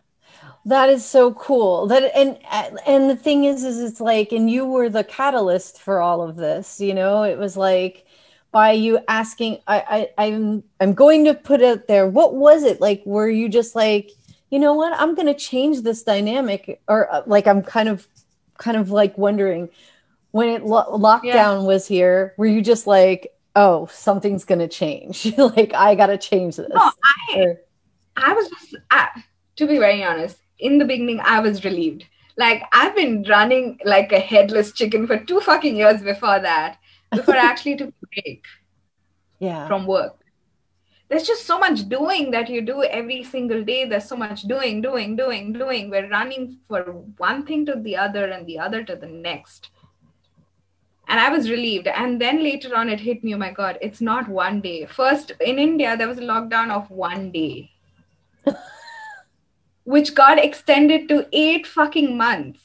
That 0.64 0.88
is 0.88 1.04
so 1.04 1.34
cool. 1.34 1.86
That 1.86 2.10
and 2.16 2.38
and 2.86 3.10
the 3.10 3.16
thing 3.16 3.44
is 3.44 3.64
is 3.64 3.78
it's 3.80 4.00
like 4.00 4.32
and 4.32 4.50
you 4.50 4.64
were 4.64 4.88
the 4.88 5.04
catalyst 5.04 5.80
for 5.80 6.00
all 6.00 6.22
of 6.22 6.36
this 6.36 6.80
you 6.80 6.94
know? 6.94 7.22
It 7.22 7.38
was 7.38 7.56
like 7.56 8.06
by 8.52 8.72
you 8.72 9.00
asking 9.08 9.58
I, 9.66 10.08
I 10.18 10.26
i'm 10.26 10.62
i'm 10.78 10.92
going 10.92 11.24
to 11.24 11.34
put 11.34 11.62
it 11.62 11.88
there. 11.88 12.06
What 12.06 12.34
was 12.34 12.62
it? 12.62 12.80
Like 12.80 13.02
were 13.04 13.28
you 13.28 13.48
just 13.48 13.74
like 13.74 14.10
you 14.50 14.58
know 14.58 14.74
what? 14.74 14.92
I'm 15.00 15.14
going 15.14 15.28
to 15.28 15.34
change 15.34 15.80
this 15.80 16.02
dynamic 16.02 16.80
or 16.86 17.12
uh, 17.12 17.22
like 17.26 17.46
i'm 17.46 17.62
kind 17.62 17.88
of 17.88 18.06
kind 18.58 18.76
of 18.76 18.90
like 18.90 19.16
wondering 19.18 19.70
when 20.30 20.50
it 20.50 20.64
lo- 20.64 20.98
lockdown 20.98 21.24
yeah. 21.24 21.58
was 21.58 21.88
here 21.88 22.34
were 22.36 22.46
you 22.46 22.62
just 22.62 22.86
like 22.86 23.32
oh 23.56 23.88
something's 23.90 24.44
going 24.44 24.60
to 24.60 24.68
change? 24.68 25.32
Like 25.38 25.74
i 25.74 25.94
got 25.94 26.06
to 26.06 26.18
change 26.18 26.56
this. 26.56 26.68
No, 26.72 26.80
I, 26.80 27.38
or, 27.38 27.60
I 28.16 28.34
was 28.34 28.48
just 28.50 28.76
I, 28.90 29.08
to 29.56 29.66
be 29.66 29.78
very 29.78 30.04
honest 30.04 30.36
in 30.58 30.78
the 30.78 30.84
beginning 30.84 31.20
i 31.24 31.40
was 31.40 31.64
relieved. 31.64 32.04
Like 32.36 32.62
i've 32.72 32.94
been 32.94 33.24
running 33.26 33.78
like 33.86 34.12
a 34.12 34.20
headless 34.20 34.72
chicken 34.72 35.06
for 35.06 35.18
two 35.18 35.40
fucking 35.40 35.76
years 35.76 36.02
before 36.02 36.38
that 36.40 36.78
before 37.14 37.36
actually 37.36 37.76
to 37.76 37.92
break 38.14 38.44
yeah. 39.38 39.66
from 39.66 39.86
work. 39.86 40.22
There's 41.08 41.26
just 41.26 41.44
so 41.44 41.58
much 41.58 41.88
doing 41.90 42.30
that 42.30 42.48
you 42.48 42.62
do 42.62 42.84
every 42.84 43.22
single 43.22 43.62
day. 43.62 43.84
There's 43.84 44.06
so 44.06 44.16
much 44.16 44.42
doing 44.42 44.80
doing 44.80 45.14
doing 45.14 45.52
doing. 45.52 45.90
We're 45.90 46.08
running 46.08 46.58
for 46.68 46.84
one 47.18 47.44
thing 47.44 47.66
to 47.66 47.74
the 47.74 47.96
other 47.96 48.24
and 48.26 48.46
the 48.46 48.58
other 48.58 48.82
to 48.84 48.96
the 48.96 49.08
next. 49.08 49.68
And 51.08 51.20
i 51.20 51.28
was 51.28 51.50
relieved. 51.50 51.86
And 51.86 52.18
then 52.18 52.42
later 52.42 52.74
on 52.74 52.88
it 52.88 53.00
hit 53.00 53.22
me 53.22 53.34
oh 53.34 53.38
my 53.38 53.50
god 53.50 53.76
it's 53.82 54.00
not 54.00 54.26
one 54.26 54.62
day. 54.62 54.86
First 54.86 55.32
in 55.40 55.58
india 55.58 55.98
there 55.98 56.08
was 56.08 56.16
a 56.16 56.28
lockdown 56.32 56.70
of 56.70 56.90
one 56.90 57.30
day 57.30 57.70
which 59.84 60.14
got 60.14 60.38
extended 60.38 61.08
to 61.10 61.26
eight 61.32 61.66
fucking 61.66 62.16
months. 62.16 62.60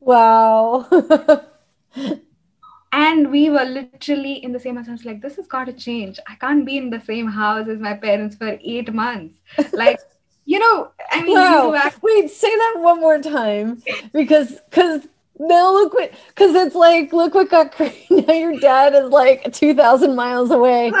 Wow 0.00 0.86
and 2.96 3.30
we 3.30 3.50
were 3.50 3.64
literally 3.64 4.42
in 4.42 4.52
the 4.52 4.58
same 4.58 4.76
house. 4.76 4.88
I 4.88 4.92
was 4.92 5.04
like, 5.04 5.20
this 5.20 5.36
has 5.36 5.46
got 5.46 5.64
to 5.64 5.72
change. 5.74 6.18
I 6.26 6.34
can't 6.36 6.64
be 6.64 6.78
in 6.78 6.88
the 6.88 7.00
same 7.00 7.28
house 7.28 7.68
as 7.68 7.78
my 7.78 7.92
parents 7.92 8.36
for 8.36 8.58
eight 8.62 8.92
months. 8.92 9.34
Like, 9.72 9.98
you 10.46 10.58
know, 10.58 10.90
I 11.10 11.22
mean, 11.22 11.34
wow. 11.34 11.74
act- 11.74 12.02
wait, 12.02 12.30
say 12.30 12.48
that 12.48 12.76
one 12.78 13.00
more 13.00 13.20
time 13.20 13.82
because 14.14 14.60
because 14.70 15.06
now 15.38 15.72
look 15.72 15.92
what 15.92 16.12
because 16.28 16.54
it's 16.54 16.74
like 16.74 17.12
look 17.12 17.34
what 17.34 17.50
got 17.50 17.72
crazy. 17.76 18.06
Now 18.10 18.32
your 18.32 18.58
dad 18.58 18.94
is 18.94 19.10
like 19.10 19.52
two 19.52 19.74
thousand 19.74 20.14
miles 20.14 20.50
away, 20.50 20.92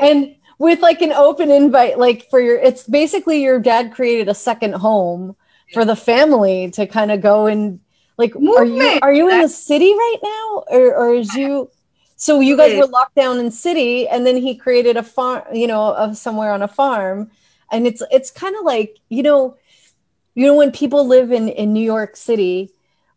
and 0.00 0.36
with 0.58 0.80
like 0.80 1.02
an 1.02 1.12
open 1.12 1.50
invite, 1.50 1.98
like 1.98 2.28
for 2.30 2.38
your, 2.38 2.56
it's 2.58 2.84
basically 2.84 3.42
your 3.42 3.58
dad 3.58 3.92
created 3.92 4.28
a 4.28 4.34
second 4.34 4.74
home 4.74 5.34
for 5.72 5.84
the 5.84 5.96
family 5.96 6.70
to 6.72 6.86
kind 6.86 7.10
of 7.10 7.20
go 7.20 7.46
and 7.46 7.80
like, 8.16 8.34
Movement. 8.34 8.58
are 8.58 8.64
you 8.64 8.98
are 9.02 9.12
you 9.12 9.30
in 9.30 9.40
the 9.40 9.48
city 9.48 9.92
right 9.92 10.18
now, 10.22 10.64
or 10.68 10.94
or 10.94 11.14
is 11.14 11.34
you? 11.34 11.70
So 12.16 12.40
you 12.40 12.56
guys 12.56 12.76
were 12.78 12.86
locked 12.86 13.16
down 13.16 13.38
in 13.38 13.50
city, 13.50 14.06
and 14.06 14.24
then 14.24 14.36
he 14.36 14.54
created 14.54 14.96
a 14.96 15.02
farm, 15.02 15.42
you 15.52 15.66
know, 15.66 15.94
of 15.94 16.16
somewhere 16.16 16.52
on 16.52 16.62
a 16.62 16.68
farm, 16.68 17.30
and 17.72 17.86
it's 17.86 18.02
it's 18.12 18.30
kind 18.30 18.54
of 18.56 18.64
like 18.64 18.98
you 19.08 19.22
know, 19.22 19.56
you 20.34 20.46
know 20.46 20.54
when 20.54 20.70
people 20.70 21.06
live 21.06 21.32
in 21.32 21.48
in 21.48 21.72
New 21.72 21.84
York 21.84 22.16
City, 22.16 22.70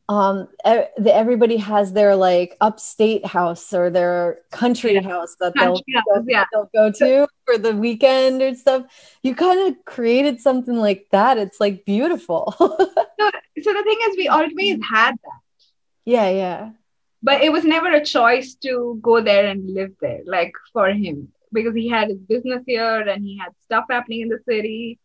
um 0.07 0.47
everybody 0.63 1.57
has 1.57 1.93
their 1.93 2.15
like 2.15 2.55
upstate 2.61 3.25
house 3.25 3.73
or 3.73 3.89
their 3.89 4.39
country 4.51 4.93
yeah. 4.93 5.01
house 5.01 5.35
that 5.39 5.53
they'll, 5.55 5.81
yeah. 6.27 6.45
they'll 6.53 6.69
go 6.75 6.91
to 6.91 7.27
for 7.45 7.57
the 7.57 7.75
weekend 7.75 8.41
or 8.41 8.53
stuff. 8.53 8.83
You 9.23 9.33
kind 9.35 9.67
of 9.67 9.83
created 9.85 10.39
something 10.39 10.75
like 10.75 11.07
that. 11.11 11.37
It's 11.37 11.59
like 11.59 11.85
beautiful. 11.85 12.53
So, 13.17 13.71
so 13.71 13.73
the 13.73 13.83
thing 13.83 13.97
is 14.09 14.17
we 14.17 14.27
always 14.27 14.77
had 14.83 15.13
that. 15.13 15.39
Yeah 16.03 16.29
yeah. 16.29 16.71
But 17.23 17.41
it 17.41 17.51
was 17.51 17.63
never 17.63 17.89
a 17.91 18.03
choice 18.03 18.55
to 18.55 18.99
go 19.01 19.21
there 19.21 19.47
and 19.47 19.73
live 19.73 19.93
there 20.01 20.21
like 20.25 20.51
for 20.73 20.89
him. 20.89 21.31
Because 21.53 21.73
he 21.73 21.87
had 21.87 22.09
his 22.09 22.19
business 22.19 22.63
here 22.67 22.99
and 22.99 23.23
he 23.23 23.37
had 23.37 23.53
stuff 23.63 23.85
happening 23.89 24.21
in 24.21 24.29
the 24.29 24.39
city. 24.47 24.99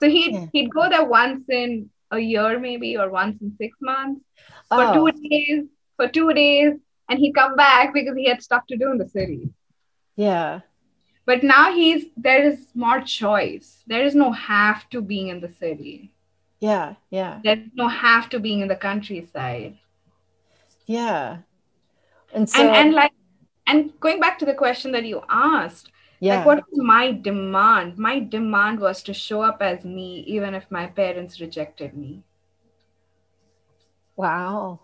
So 0.00 0.08
he'd 0.08 0.32
yeah. 0.32 0.46
he'd 0.52 0.72
go 0.72 0.88
there 0.88 1.04
once 1.04 1.44
in 1.50 1.90
a 2.10 2.18
year 2.18 2.58
maybe 2.58 2.96
or 2.96 3.10
once 3.10 3.40
in 3.40 3.54
six 3.56 3.76
months 3.80 4.20
for 4.68 4.82
oh. 4.82 4.94
two 4.94 5.28
days 5.28 5.64
for 5.96 6.08
two 6.08 6.32
days 6.32 6.74
and 7.08 7.18
he'd 7.18 7.34
come 7.34 7.56
back 7.56 7.92
because 7.92 8.16
he 8.16 8.28
had 8.28 8.42
stuff 8.42 8.66
to 8.68 8.76
do 8.76 8.90
in 8.90 8.98
the 8.98 9.08
city. 9.08 9.50
Yeah. 10.16 10.60
But 11.26 11.42
now 11.42 11.72
he's 11.72 12.06
there 12.16 12.42
is 12.42 12.66
more 12.74 13.00
choice. 13.00 13.82
There 13.86 14.04
is 14.04 14.14
no 14.14 14.32
have 14.32 14.88
to 14.90 15.00
being 15.00 15.28
in 15.28 15.40
the 15.40 15.52
city. 15.52 16.12
Yeah 16.60 16.94
yeah. 17.10 17.40
There's 17.44 17.68
no 17.74 17.88
have 17.88 18.28
to 18.30 18.40
being 18.40 18.60
in 18.60 18.68
the 18.68 18.76
countryside. 18.76 19.78
Yeah. 20.86 21.38
And 22.32 22.48
so 22.48 22.62
and, 22.62 22.76
and 22.76 22.94
like 22.94 23.12
and 23.66 23.92
going 24.00 24.20
back 24.20 24.38
to 24.40 24.44
the 24.44 24.54
question 24.54 24.92
that 24.92 25.04
you 25.04 25.22
asked 25.28 25.90
yeah. 26.20 26.36
Like, 26.36 26.46
what 26.46 26.64
was 26.70 26.84
my 26.84 27.12
demand? 27.12 27.98
My 27.98 28.20
demand 28.20 28.78
was 28.78 29.02
to 29.04 29.14
show 29.14 29.40
up 29.40 29.62
as 29.62 29.84
me, 29.84 30.20
even 30.26 30.54
if 30.54 30.70
my 30.70 30.86
parents 30.86 31.40
rejected 31.40 31.96
me. 31.96 32.22
Wow. 34.16 34.80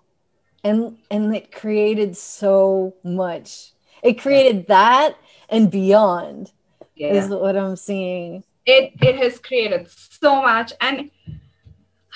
And 0.64 0.96
and 1.10 1.36
it 1.36 1.52
created 1.52 2.16
so 2.16 2.94
much. 3.04 3.72
It 4.02 4.14
created 4.18 4.66
that 4.68 5.16
and 5.50 5.70
beyond. 5.70 6.52
Yeah. 6.94 7.12
Is 7.12 7.28
what 7.28 7.56
I'm 7.56 7.76
seeing. 7.76 8.42
It 8.64 8.94
it 9.02 9.16
has 9.16 9.38
created 9.38 9.90
so 9.90 10.40
much. 10.40 10.72
And 10.80 11.10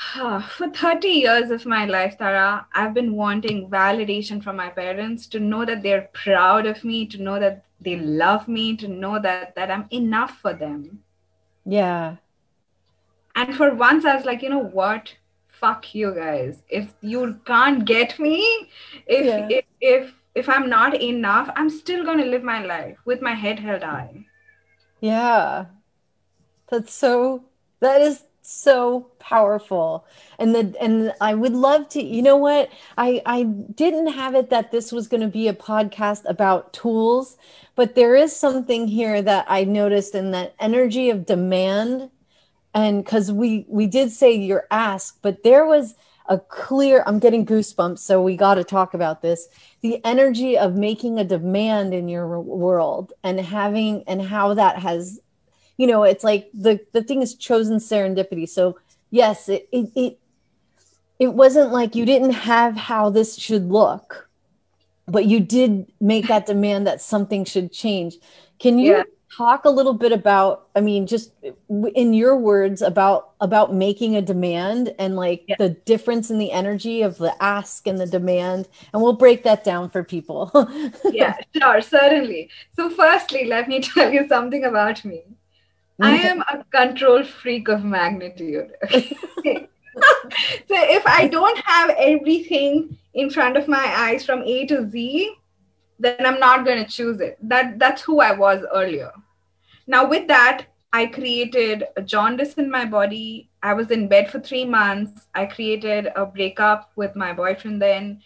for 0.49 0.71
30 0.71 1.09
years 1.09 1.51
of 1.51 1.67
my 1.67 1.85
life, 1.85 2.17
Tara, 2.17 2.67
I've 2.75 2.95
been 2.95 3.15
wanting 3.15 3.69
validation 3.69 4.43
from 4.43 4.57
my 4.57 4.71
parents 4.71 5.27
to 5.27 5.41
know 5.41 5.67
that 5.67 5.83
they're 5.83 6.09
proud 6.15 6.65
of 6.65 6.83
me, 6.85 7.07
to 7.09 7.23
know 7.23 7.39
that 7.39 7.65
they 7.81 7.97
love 7.97 8.49
me, 8.49 8.77
to 8.77 8.89
know 8.89 9.21
that 9.21 9.55
that 9.55 9.71
I'm 9.71 9.87
enough 9.91 10.39
for 10.39 10.53
them. 10.53 11.01
Yeah. 11.65 12.17
And 13.37 13.55
for 13.57 13.75
once, 13.75 14.05
I 14.05 14.17
was 14.17 14.25
like, 14.25 14.43
you 14.43 14.51
know 14.51 14.65
what? 14.65 15.15
Fuck 15.49 15.95
you 15.95 16.15
guys. 16.15 16.63
If 16.69 16.93
you 17.01 17.41
can't 17.45 17.85
get 17.85 18.19
me, 18.19 18.71
if 19.07 19.25
yeah. 19.27 19.49
if, 19.51 19.65
if 19.81 20.15
if 20.35 20.49
I'm 20.49 20.69
not 20.69 21.01
enough, 21.01 21.51
I'm 21.57 21.71
still 21.71 22.05
gonna 22.05 22.25
live 22.25 22.43
my 22.43 22.65
life 22.65 22.99
with 23.05 23.21
my 23.21 23.35
head 23.35 23.59
held 23.59 23.83
high. 23.83 24.27
Yeah. 25.01 25.67
That's 26.69 26.93
so 26.93 27.45
that 27.81 28.01
is 28.01 28.25
so 28.51 29.11
powerful. 29.19 30.07
And 30.39 30.55
the 30.55 30.75
and 30.81 31.15
i 31.21 31.35
would 31.35 31.53
love 31.53 31.89
to 31.91 32.03
you 32.03 32.23
know 32.23 32.37
what? 32.37 32.71
I 32.99 33.23
i 33.27 33.45
didn't 33.45 34.09
have 34.09 34.35
it 34.35 34.51
that 34.51 34.73
this 34.73 34.93
was 34.93 35.09
going 35.09 35.21
to 35.21 35.29
be 35.29 35.49
a 35.49 35.55
podcast 35.55 36.29
about 36.29 36.73
tools 36.73 37.37
but 37.77 37.95
there 37.95 38.15
is 38.17 38.35
something 38.35 38.89
here 38.89 39.23
that 39.23 39.47
i 39.49 39.65
noticed 39.65 40.15
in 40.15 40.33
that 40.33 40.55
energy 40.61 41.11
of 41.11 41.27
demand. 41.27 42.11
And 42.75 43.05
because 43.05 43.33
we 43.33 43.65
we 43.69 43.87
did 43.87 44.11
say 44.13 44.33
your 44.33 44.67
ask 44.71 45.19
but 45.23 45.43
there 45.43 45.67
was 45.67 45.95
a 46.29 46.39
clear 46.39 47.03
i'm 47.07 47.19
getting 47.19 47.45
goosebumps 47.45 47.99
so 47.99 48.23
we 48.23 48.37
got 48.37 48.55
to 48.55 48.65
talk 48.65 48.95
about 48.95 49.23
this. 49.23 49.49
The 49.83 50.05
energy 50.05 50.59
of 50.59 50.75
making 50.77 51.19
a 51.19 51.25
demand 51.25 51.95
in 51.95 52.09
your 52.09 52.41
world 52.41 53.13
and 53.25 53.41
having 53.41 54.05
and 54.07 54.23
how 54.23 54.55
that 54.55 54.79
has 54.79 55.21
you 55.81 55.87
know 55.87 56.03
it's 56.03 56.25
like 56.25 56.51
the 56.53 56.79
the 56.93 57.03
thing 57.03 57.23
is 57.23 57.35
chosen 57.35 57.79
serendipity. 57.79 58.49
So 58.49 58.79
yes 59.11 59.49
it 59.49 59.69
it 59.73 59.91
it, 59.95 60.19
it 61.19 61.33
wasn't 61.35 61.73
like 61.73 61.95
you 61.95 62.05
didn't 62.05 62.33
have 62.33 62.77
how 62.77 63.11
this 63.11 63.37
should 63.37 63.71
look 63.71 64.29
but 65.11 65.27
you 65.27 65.41
did 65.41 65.91
make 66.01 66.29
that 66.29 66.47
demand 66.47 66.87
that 66.87 67.01
something 67.01 67.45
should 67.45 67.73
change. 67.73 68.17
Can 68.59 68.79
you 68.79 68.93
yeah. 68.93 69.03
talk 69.37 69.65
a 69.65 69.71
little 69.71 69.93
bit 69.95 70.13
about 70.13 70.69
i 70.77 70.81
mean 70.81 71.07
just 71.07 71.33
in 71.95 72.13
your 72.15 72.37
words 72.37 72.83
about 72.83 73.31
about 73.41 73.75
making 73.75 74.17
a 74.17 74.23
demand 74.23 74.95
and 74.99 75.17
like 75.17 75.45
yeah. 75.49 75.57
the 75.59 75.71
difference 75.71 76.31
in 76.31 76.39
the 76.39 76.53
energy 76.53 77.03
of 77.03 77.17
the 77.19 77.35
ask 77.43 77.87
and 77.87 77.99
the 77.99 78.07
demand? 78.07 78.69
And 78.93 79.03
we'll 79.03 79.15
break 79.25 79.43
that 79.45 79.65
down 79.65 79.91
for 79.91 80.05
people. 80.05 80.51
Yeah 81.11 81.37
sure 81.57 81.81
certainly. 81.81 82.51
So 82.77 82.91
firstly 82.91 83.47
let 83.47 83.67
me 83.67 83.81
tell 83.81 84.13
you 84.13 84.29
something 84.29 84.65
about 84.65 85.05
me 85.05 85.23
I 86.03 86.17
am 86.17 86.43
a 86.43 86.65
control 86.71 87.25
freak 87.25 87.69
of 87.69 87.85
magnitude. 87.85 88.73
so 88.93 89.01
if 90.69 91.07
I 91.07 91.29
don't 91.29 91.59
have 91.59 91.91
everything 91.99 92.97
in 93.15 93.31
front 93.31 93.57
of 93.57 93.69
my 93.69 93.85
eyes 93.97 94.25
from 94.25 94.43
A 94.43 94.67
to 94.67 94.89
Z, 94.89 95.35
then 95.99 96.25
I'm 96.25 96.41
not 96.41 96.65
going 96.65 96.83
to 96.85 96.91
choose 96.91 97.21
it. 97.21 97.37
That 97.43 97.79
that's 97.79 98.03
who 98.03 98.21
I 98.21 98.33
was 98.33 98.65
earlier. 98.73 99.13
Now 99.87 100.09
with 100.09 100.27
that, 100.29 100.67
I 100.93 101.07
created 101.07 101.85
a 101.97 102.03
jaundice 102.03 102.55
in 102.55 102.71
my 102.71 102.85
body. 102.85 103.51
I 103.63 103.75
was 103.75 103.91
in 103.91 104.09
bed 104.09 104.31
for 104.31 104.41
three 104.41 104.65
months. 104.65 105.27
I 105.35 105.47
created 105.47 106.09
a 106.17 106.27
breakup 106.27 106.91
with 106.97 107.15
my 107.15 107.33
boyfriend 107.33 107.81
then. 107.81 108.23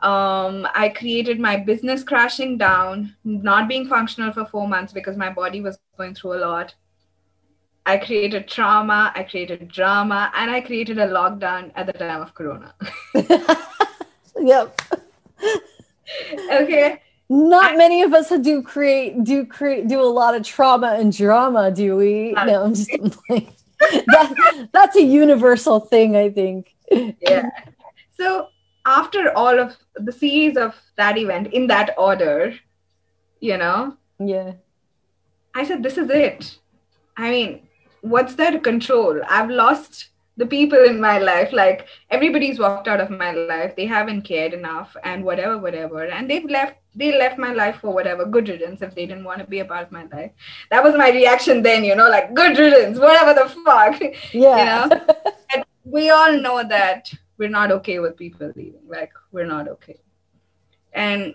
Um, 0.00 0.66
I 0.74 0.88
created 0.88 1.38
my 1.38 1.58
business 1.58 2.02
crashing 2.02 2.56
down, 2.56 3.14
not 3.22 3.68
being 3.68 3.86
functional 3.86 4.32
for 4.32 4.46
four 4.46 4.66
months 4.66 4.94
because 4.94 5.16
my 5.16 5.30
body 5.30 5.60
was 5.60 5.78
going 5.98 6.14
through 6.14 6.34
a 6.34 6.40
lot. 6.40 6.74
I 7.90 7.98
created 7.98 8.46
trauma, 8.46 9.12
I 9.16 9.24
created 9.24 9.66
drama, 9.66 10.30
and 10.36 10.48
I 10.48 10.60
created 10.60 10.98
a 10.98 11.08
lockdown 11.08 11.72
at 11.74 11.86
the 11.86 11.92
time 11.92 12.22
of 12.22 12.32
Corona. 12.34 12.72
yep. 14.40 14.80
okay. 16.52 17.02
not 17.28 17.76
many 17.76 18.02
of 18.02 18.14
us 18.14 18.28
do 18.42 18.62
create 18.62 19.24
do 19.24 19.44
create 19.44 19.88
do 19.88 20.00
a 20.00 20.12
lot 20.20 20.36
of 20.36 20.44
trauma 20.44 20.90
and 21.00 21.16
drama 21.16 21.70
do 21.70 21.96
we? 21.96 22.32
No 22.32 22.64
i'm 22.64 22.74
just 22.74 22.92
like 23.30 23.48
that, 24.14 24.68
that's 24.72 24.96
a 24.96 25.02
universal 25.02 25.80
thing 25.80 26.16
i 26.16 26.28
think. 26.28 26.74
Yeah. 27.20 27.48
So 28.18 28.48
after 28.86 29.32
all 29.36 29.58
of 29.58 29.76
the 29.96 30.12
series 30.12 30.56
of 30.56 30.74
that 30.96 31.18
event 31.18 31.48
in 31.52 31.66
that 31.68 31.94
order 31.98 32.54
you 33.40 33.56
know? 33.56 33.96
Yeah. 34.18 34.52
I 35.54 35.64
said 35.64 35.82
this 35.82 35.98
is 35.98 36.10
it. 36.10 36.58
I 37.16 37.30
mean 37.30 37.50
what's 38.00 38.34
to 38.34 38.58
control? 38.60 39.20
I've 39.28 39.50
lost 39.50 40.10
the 40.36 40.46
people 40.46 40.82
in 40.84 41.00
my 41.00 41.18
life. 41.18 41.52
Like 41.52 41.86
everybody's 42.10 42.58
walked 42.58 42.88
out 42.88 43.00
of 43.00 43.10
my 43.10 43.32
life. 43.32 43.76
They 43.76 43.86
haven't 43.86 44.22
cared 44.22 44.54
enough 44.54 44.96
and 45.04 45.24
whatever 45.24 45.58
whatever. 45.58 46.04
And 46.06 46.28
they've 46.28 46.44
left 46.44 46.76
they 46.94 47.16
left 47.16 47.38
my 47.38 47.52
life 47.52 47.76
for 47.80 47.92
whatever 47.92 48.24
good 48.24 48.48
riddance 48.48 48.82
if 48.82 48.94
they 48.94 49.06
didn't 49.06 49.24
want 49.24 49.40
to 49.40 49.46
be 49.46 49.60
a 49.60 49.64
part 49.64 49.86
of 49.86 49.92
my 49.92 50.06
life. 50.12 50.32
That 50.70 50.82
was 50.82 50.96
my 50.96 51.10
reaction 51.10 51.62
then 51.62 51.84
you 51.84 51.94
know 51.94 52.08
like 52.08 52.34
good 52.34 52.58
riddance 52.58 52.98
whatever 52.98 53.34
the 53.34 53.48
fuck. 53.64 54.00
Yeah. 54.32 54.88
you 54.88 55.58
know 55.58 55.64
we 55.84 56.10
all 56.10 56.32
know 56.32 56.62
that 56.66 57.12
we're 57.36 57.48
not 57.48 57.70
okay 57.72 57.98
with 57.98 58.16
people 58.16 58.52
leaving. 58.56 58.86
Like 58.88 59.12
we're 59.32 59.46
not 59.46 59.68
okay. 59.68 59.98
And 60.92 61.34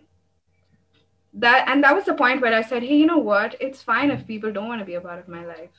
that 1.34 1.68
and 1.68 1.84
that 1.84 1.94
was 1.94 2.06
the 2.06 2.14
point 2.14 2.42
where 2.42 2.54
i 2.54 2.62
said 2.62 2.82
hey 2.82 2.96
you 2.96 3.06
know 3.06 3.18
what? 3.18 3.56
It's 3.60 3.82
fine 3.82 4.10
if 4.10 4.26
people 4.26 4.52
don't 4.52 4.70
want 4.70 4.80
to 4.80 4.86
be 4.86 4.96
a 4.96 5.02
part 5.02 5.20
of 5.20 5.28
my 5.28 5.46
life 5.46 5.70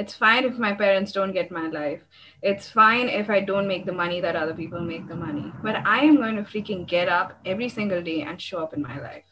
it's 0.00 0.14
fine 0.14 0.44
if 0.44 0.58
my 0.58 0.72
parents 0.72 1.12
don't 1.12 1.32
get 1.32 1.50
my 1.50 1.68
life. 1.68 2.00
It's 2.42 2.70
fine 2.70 3.08
if 3.08 3.28
I 3.28 3.40
don't 3.40 3.68
make 3.68 3.84
the 3.84 3.92
money 3.92 4.20
that 4.22 4.34
other 4.34 4.54
people 4.54 4.80
make 4.80 5.06
the 5.06 5.14
money. 5.14 5.52
But 5.62 5.76
I 5.86 5.98
am 6.04 6.16
going 6.16 6.36
to 6.36 6.42
freaking 6.42 6.86
get 6.86 7.08
up 7.08 7.38
every 7.44 7.68
single 7.68 8.02
day 8.02 8.22
and 8.22 8.40
show 8.40 8.62
up 8.62 8.72
in 8.72 8.80
my 8.82 8.98
life. 9.00 9.24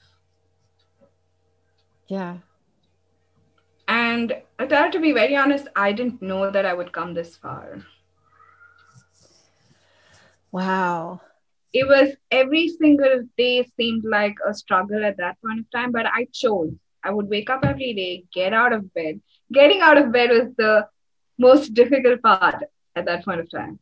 Yeah. 2.09 2.37
And 3.89 4.35
to 4.59 5.01
be 5.01 5.13
very 5.13 5.37
honest, 5.37 5.69
I 5.75 5.93
didn't 5.93 6.21
know 6.21 6.51
that 6.51 6.67
I 6.67 6.75
would 6.75 6.93
come 6.93 7.15
this 7.15 7.37
far. 7.37 7.79
Wow. 10.53 11.23
It 11.73 11.89
was 11.89 12.15
every 12.31 12.69
single 12.69 13.23
day 13.39 13.67
seemed 13.79 14.05
like 14.05 14.37
a 14.47 14.53
struggle 14.53 15.03
at 15.05 15.17
that 15.17 15.41
point 15.41 15.61
of 15.61 15.71
time, 15.71 15.93
but 15.93 16.07
I 16.07 16.27
chose. 16.33 16.75
I 17.05 17.11
would 17.11 17.29
wake 17.29 17.49
up 17.49 17.65
every 17.65 17.95
day, 17.95 18.25
get 18.35 18.53
out 18.53 18.73
of 18.73 18.93
bed, 18.93 19.21
getting 19.53 19.81
out 19.81 19.99
of 19.99 20.13
bed 20.13 20.31
was 20.31 20.55
the 20.57 20.89
most 21.39 21.75
difficult 21.75 22.23
part 22.23 22.65
at 22.97 23.05
that 23.07 23.25
point 23.25 23.41
of 23.41 23.51
time. 23.51 23.79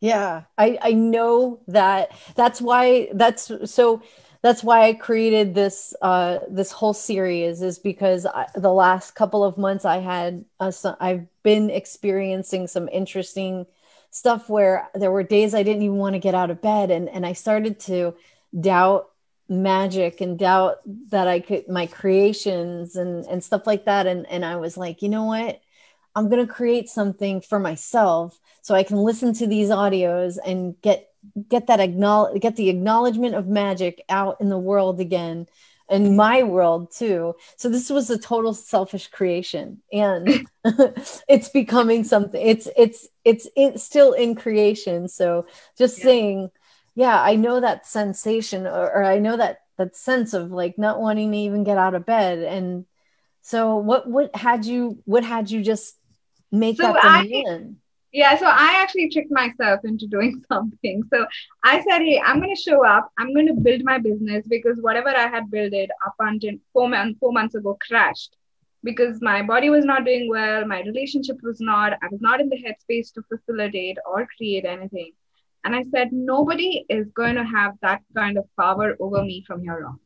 Yeah 0.00 0.44
i 0.56 0.78
i 0.80 0.92
know 0.92 1.60
that. 1.68 2.10
That's 2.34 2.60
why 2.60 3.08
that's 3.12 3.50
so 3.64 4.02
that's 4.42 4.64
why 4.64 4.88
i 4.88 4.92
created 4.94 5.54
this 5.54 5.94
uh 6.00 6.38
this 6.48 6.72
whole 6.72 6.94
series 6.94 7.62
is 7.62 7.78
because 7.78 8.26
I, 8.26 8.46
the 8.54 8.72
last 8.72 9.14
couple 9.14 9.44
of 9.44 9.58
months 9.58 9.84
i 9.84 9.98
had 9.98 10.44
some, 10.70 10.96
i've 11.00 11.26
been 11.42 11.70
experiencing 11.70 12.66
some 12.66 12.88
interesting 12.88 13.66
stuff 14.10 14.48
where 14.48 14.88
there 14.94 15.10
were 15.10 15.22
days 15.22 15.54
i 15.54 15.62
didn't 15.62 15.82
even 15.82 15.96
want 15.96 16.14
to 16.14 16.18
get 16.18 16.34
out 16.34 16.50
of 16.50 16.62
bed 16.62 16.90
and 16.90 17.08
and 17.08 17.26
i 17.26 17.32
started 17.32 17.78
to 17.80 18.14
doubt 18.58 19.10
magic 19.50 20.20
and 20.20 20.38
doubt 20.38 20.76
that 21.10 21.26
I 21.26 21.40
could 21.40 21.68
my 21.68 21.86
creations 21.86 22.94
and 22.94 23.26
and 23.26 23.42
stuff 23.42 23.66
like 23.66 23.84
that 23.86 24.06
and 24.06 24.26
and 24.30 24.44
I 24.44 24.56
was 24.56 24.76
like, 24.76 25.02
you 25.02 25.08
know 25.08 25.24
what? 25.24 25.60
I'm 26.14 26.28
going 26.28 26.44
to 26.46 26.52
create 26.52 26.88
something 26.88 27.40
for 27.40 27.58
myself 27.58 28.38
so 28.62 28.74
I 28.74 28.82
can 28.84 28.96
listen 28.98 29.32
to 29.34 29.46
these 29.46 29.68
audios 29.68 30.38
and 30.44 30.80
get 30.82 31.08
get 31.48 31.66
that 31.66 31.80
acknowledge 31.80 32.40
get 32.40 32.56
the 32.56 32.70
acknowledgement 32.70 33.34
of 33.34 33.48
magic 33.48 34.02
out 34.08 34.40
in 34.40 34.48
the 34.48 34.58
world 34.58 35.00
again 35.00 35.46
in 35.90 36.14
my 36.14 36.44
world 36.44 36.92
too. 36.92 37.34
So 37.56 37.68
this 37.68 37.90
was 37.90 38.08
a 38.10 38.18
total 38.18 38.54
selfish 38.54 39.08
creation 39.08 39.82
and 39.92 40.46
it's 41.28 41.48
becoming 41.48 42.04
something 42.04 42.40
it's 42.40 42.68
it's 42.76 43.08
it's 43.24 43.48
it's 43.56 43.82
still 43.82 44.12
in 44.12 44.36
creation. 44.36 45.08
So 45.08 45.46
just 45.76 45.98
yeah. 45.98 46.04
saying 46.04 46.50
yeah 46.94 47.22
i 47.22 47.36
know 47.36 47.60
that 47.60 47.86
sensation 47.86 48.66
or, 48.66 48.90
or, 48.92 49.04
i 49.04 49.18
know 49.18 49.36
that 49.36 49.60
that 49.80 49.96
sense 49.96 50.34
of 50.34 50.52
like 50.52 50.76
not 50.76 51.00
wanting 51.00 51.32
to 51.32 51.38
even 51.38 51.64
get 51.64 51.78
out 51.78 51.94
of 51.94 52.04
bed. 52.04 52.38
And 52.40 52.84
so 53.40 53.76
what 53.76 54.06
what 54.06 54.36
had 54.36 54.66
you 54.66 55.02
what 55.06 55.24
had 55.24 55.50
you 55.50 55.62
just 55.62 55.96
make 56.52 56.76
so 56.76 56.92
that 56.92 57.24
demand? 57.24 57.76
I, 57.76 57.80
yeah 58.12 58.36
so 58.36 58.44
i 58.44 58.80
actually 58.82 59.08
tricked 59.08 59.30
myself 59.30 59.80
into 59.84 60.06
doing 60.06 60.44
something. 60.52 61.02
So 61.12 61.26
i 61.64 61.82
said 61.82 62.00
hey 62.00 62.20
i'm 62.24 62.40
going 62.40 62.54
to 62.54 62.62
show 62.62 62.84
up. 62.84 63.10
I'm 63.18 63.32
going 63.32 63.46
to 63.46 63.54
build 63.54 63.82
my 63.82 63.98
business 63.98 64.46
because 64.46 64.76
whatever 64.80 65.08
i 65.08 65.28
had 65.28 65.50
built 65.50 65.72
it 65.72 65.90
up 66.06 66.14
until 66.18 66.54
four 66.74 66.90
four 67.18 67.32
months 67.32 67.54
ago 67.54 67.78
crashed 67.86 68.36
because 68.84 69.22
my 69.22 69.42
body 69.42 69.70
was 69.70 69.84
not 69.84 70.04
doing 70.04 70.28
well. 70.28 70.66
My 70.66 70.82
relationship 70.82 71.38
was 71.42 71.58
not 71.60 71.94
i 72.02 72.08
was 72.12 72.20
not 72.20 72.40
in 72.42 72.50
the 72.50 72.62
headspace 72.64 73.14
to 73.14 73.22
facilitate 73.32 73.96
or 74.04 74.28
create 74.36 74.66
anything 74.66 75.12
and 75.64 75.74
I 75.74 75.84
said, 75.90 76.12
nobody 76.12 76.84
is 76.88 77.08
going 77.14 77.34
to 77.34 77.44
have 77.44 77.74
that 77.82 78.02
kind 78.14 78.38
of 78.38 78.44
power 78.58 78.96
over 78.98 79.22
me 79.22 79.44
from 79.46 79.62
here 79.62 79.84
on. 79.86 80.00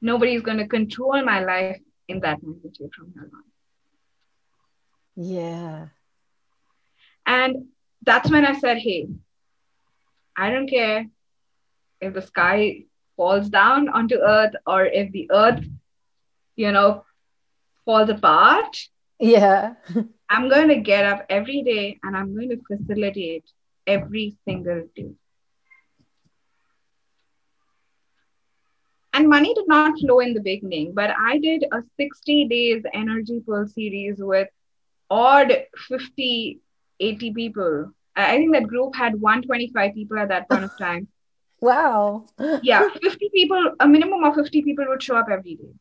Nobody 0.00 0.34
is 0.34 0.42
going 0.42 0.58
to 0.58 0.66
control 0.66 1.22
my 1.22 1.40
life 1.44 1.80
in 2.08 2.20
that 2.20 2.42
magnitude 2.42 2.92
from 2.94 3.12
here 3.14 3.30
on. 3.32 3.44
Yeah. 5.16 5.86
And 7.24 7.66
that's 8.02 8.30
when 8.30 8.44
I 8.44 8.58
said, 8.58 8.78
hey, 8.78 9.08
I 10.36 10.50
don't 10.50 10.68
care 10.68 11.06
if 12.00 12.14
the 12.14 12.22
sky 12.22 12.84
falls 13.16 13.48
down 13.48 13.88
onto 13.88 14.16
earth 14.16 14.54
or 14.66 14.84
if 14.84 15.10
the 15.12 15.30
earth, 15.32 15.64
you 16.56 16.72
know, 16.72 17.04
falls 17.84 18.10
apart. 18.10 18.76
Yeah. 19.18 19.74
I'm 20.28 20.48
going 20.48 20.68
to 20.68 20.76
get 20.76 21.06
up 21.06 21.24
every 21.30 21.62
day 21.62 21.98
and 22.02 22.16
I'm 22.16 22.34
going 22.34 22.50
to 22.50 22.60
facilitate 22.66 23.44
every 23.86 24.36
single 24.44 24.88
day. 24.94 25.10
And 29.12 29.28
money 29.30 29.54
did 29.54 29.66
not 29.66 29.98
flow 29.98 30.20
in 30.20 30.34
the 30.34 30.40
beginning, 30.40 30.92
but 30.92 31.10
I 31.18 31.38
did 31.38 31.64
a 31.72 31.82
60 31.96 32.48
days 32.48 32.82
energy 32.92 33.40
pull 33.40 33.66
series 33.66 34.16
with 34.18 34.48
odd 35.08 35.52
50, 35.88 36.60
80 37.00 37.32
people. 37.32 37.92
I 38.14 38.36
think 38.36 38.52
that 38.52 38.66
group 38.66 38.94
had 38.94 39.18
125 39.18 39.94
people 39.94 40.18
at 40.18 40.28
that 40.28 40.48
point 40.48 40.64
of 40.64 40.76
time. 40.76 41.08
Wow. 41.58 42.26
yeah, 42.62 42.86
50 43.02 43.30
people, 43.32 43.72
a 43.80 43.88
minimum 43.88 44.22
of 44.24 44.34
50 44.34 44.60
people 44.60 44.84
would 44.88 45.02
show 45.02 45.16
up 45.16 45.28
every 45.30 45.54
day. 45.54 45.72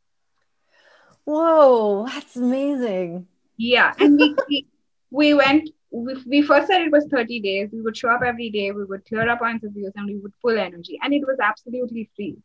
Whoa, 1.26 2.06
that's 2.08 2.38
amazing. 2.38 3.28
Yeah. 3.58 3.94
And 4.00 4.18
we, 4.18 4.36
we, 4.48 4.68
we 5.12 5.34
went 5.34 5.70
we, 5.96 6.16
we 6.26 6.42
first 6.42 6.68
said 6.68 6.82
it 6.82 6.92
was 6.92 7.08
30 7.10 7.40
days. 7.40 7.70
We 7.72 7.82
would 7.82 7.96
show 7.96 8.10
up 8.10 8.22
every 8.22 8.50
day, 8.50 8.72
we 8.72 8.84
would 8.84 9.06
clear 9.06 9.30
our 9.30 9.38
points 9.38 9.64
of 9.66 9.72
views, 9.72 9.94
and 9.96 10.08
we 10.08 10.18
would 10.18 10.34
pull 10.42 10.58
energy. 10.58 11.00
And 11.02 11.14
it 11.14 11.22
was 11.26 11.38
absolutely 11.42 12.10
free. 12.16 12.38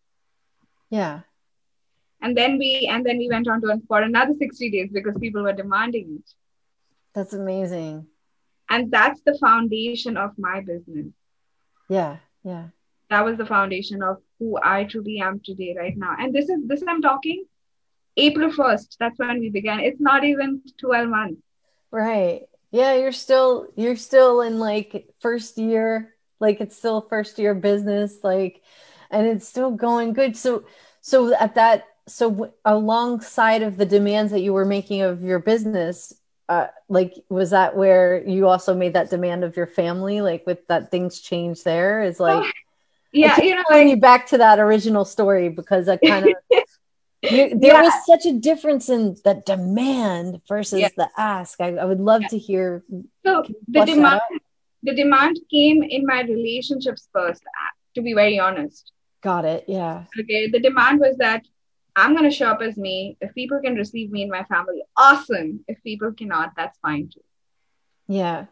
Yeah. 0.89 1.21
And 2.23 2.37
then 2.37 2.59
we 2.59 2.87
and 2.91 3.05
then 3.05 3.17
we 3.19 3.29
went 3.29 3.49
on 3.49 3.61
to 3.63 3.81
for 3.89 4.03
another 4.03 4.35
60 4.39 4.71
days 4.71 4.91
because 4.93 5.17
people 5.19 5.43
were 5.43 5.55
demanding 5.55 6.19
it. 6.19 6.31
That's 7.15 7.33
amazing. 7.33 8.07
And 8.69 8.91
that's 8.91 9.21
the 9.23 9.37
foundation 9.39 10.17
of 10.17 10.33
my 10.39 10.61
business. 10.61 11.07
Yeah, 11.89 12.19
yeah. 12.45 12.67
That 13.09 13.25
was 13.25 13.37
the 13.39 13.47
foundation 13.47 14.03
of 14.03 14.19
who 14.39 14.59
I 14.63 14.85
truly 14.85 15.19
am 15.19 15.41
today, 15.43 15.75
right 15.77 15.97
now. 15.97 16.15
And 16.19 16.33
this 16.33 16.49
is 16.49 16.61
this 16.67 16.85
I'm 16.87 17.03
talking 17.03 17.45
April 18.17 18.51
1st. 18.51 18.97
That's 19.01 19.19
when 19.19 19.41
we 19.41 19.49
began. 19.49 19.81
It's 19.81 20.01
not 20.01 20.25
even 20.25 20.63
12 20.79 21.09
months. 21.09 21.43
Right 21.91 22.43
yeah 22.71 22.95
you're 22.95 23.13
still 23.13 23.69
you're 23.77 23.97
still 23.97 24.41
in 24.41 24.59
like 24.59 25.09
first 25.21 25.59
year 25.59 26.15
like 26.41 26.61
it's 26.61 26.77
still 26.77 27.01
first 27.01 27.39
year 27.39 27.55
business 27.55 28.19
like 28.23 28.63
and 29.11 29.27
it's 29.27 29.47
still 29.47 29.71
going 29.71 30.13
good. 30.13 30.37
So 30.37 30.65
so 31.01 31.35
at 31.35 31.55
that 31.57 31.85
so 32.07 32.53
alongside 32.65 33.63
of 33.63 33.77
the 33.77 33.87
demands 33.87 34.33
that 34.33 34.41
you 34.41 34.53
were 34.53 34.65
making 34.65 35.03
of 35.03 35.23
your 35.23 35.39
business 35.39 36.15
uh, 36.49 36.67
like 36.89 37.15
was 37.29 37.51
that 37.51 37.77
where 37.77 38.27
you 38.27 38.49
also 38.49 38.75
made 38.75 38.95
that 38.95 39.09
demand 39.09 39.45
of 39.45 39.57
your 39.57 39.69
family? 39.69 40.21
Like 40.21 40.45
with 40.47 40.67
that 40.67 40.91
things 40.91 41.21
change 41.21 41.63
there 41.63 42.03
is 42.03 42.19
like 42.19 42.53
yeah 43.13 43.41
you 43.41 43.55
know 43.55 43.63
like, 43.71 43.87
you 43.87 43.97
back 43.97 44.27
to 44.29 44.39
that 44.39 44.59
original 44.59 45.05
story 45.05 45.49
because 45.49 45.89
I 45.89 45.97
kind 45.97 46.27
of 46.27 46.35
there 47.23 47.51
yeah. 47.61 47.83
was 47.83 47.93
such 48.07 48.27
a 48.27 48.33
difference 48.33 48.89
in 48.89 49.17
the 49.25 49.43
demand 49.45 50.41
versus 50.49 50.81
yeah. 50.81 50.89
the 50.97 51.09
ask. 51.17 51.61
I, 51.61 51.77
I, 51.77 51.85
would 51.85 52.01
love 52.01 52.23
yeah. 52.23 52.29
to 52.29 52.39
hear. 52.39 52.85
So 53.25 53.45
the 53.69 53.85
demand, 53.85 54.21
the 54.83 54.95
demand 54.95 55.41
came 55.51 55.83
in 55.83 56.07
my 56.07 56.23
relationships 56.23 57.09
first. 57.13 57.43
To 57.97 58.03
be 58.03 58.15
very 58.15 58.39
honest. 58.39 58.93
Got 59.21 59.45
it. 59.45 59.65
Yeah. 59.67 60.05
Okay. 60.19 60.49
The 60.49 60.61
demand 60.61 61.01
was 61.01 61.17
that 61.19 61.45
I'm 61.97 62.15
gonna 62.15 62.31
show 62.31 62.47
up 62.47 62.63
as 62.63 62.77
me. 62.77 63.17
If 63.21 63.35
people 63.35 63.61
can 63.61 63.75
receive 63.75 64.11
me 64.11 64.23
in 64.23 64.31
my 64.31 64.45
family, 64.45 64.83
awesome. 64.97 65.65
If 65.67 65.83
people 65.83 66.13
cannot, 66.13 66.53
that's 66.57 66.79
fine 66.79 67.11
too. 67.13 67.21
Yeah. 68.07 68.47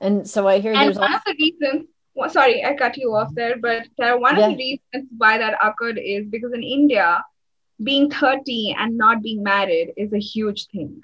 And 0.00 0.28
so 0.28 0.48
I 0.48 0.60
hear 0.60 0.72
and 0.72 0.80
there's 0.80 0.98
one 0.98 1.12
also- 1.12 1.30
of 1.30 1.36
the 1.36 1.44
reasons 1.44 1.88
well, 2.14 2.28
sorry, 2.28 2.64
I 2.64 2.74
cut 2.74 2.96
you 2.96 3.14
off 3.14 3.32
there, 3.34 3.56
but 3.56 3.86
uh, 4.02 4.16
one 4.16 4.36
of 4.36 4.50
the 4.50 4.56
reasons 4.56 5.08
why 5.16 5.38
that 5.38 5.56
occurred 5.62 5.98
is 5.98 6.26
because 6.26 6.52
in 6.52 6.62
India, 6.62 7.24
being 7.82 8.10
30 8.10 8.76
and 8.78 8.96
not 8.96 9.22
being 9.22 9.42
married 9.42 9.92
is 9.96 10.12
a 10.12 10.18
huge 10.18 10.66
thing. 10.68 11.02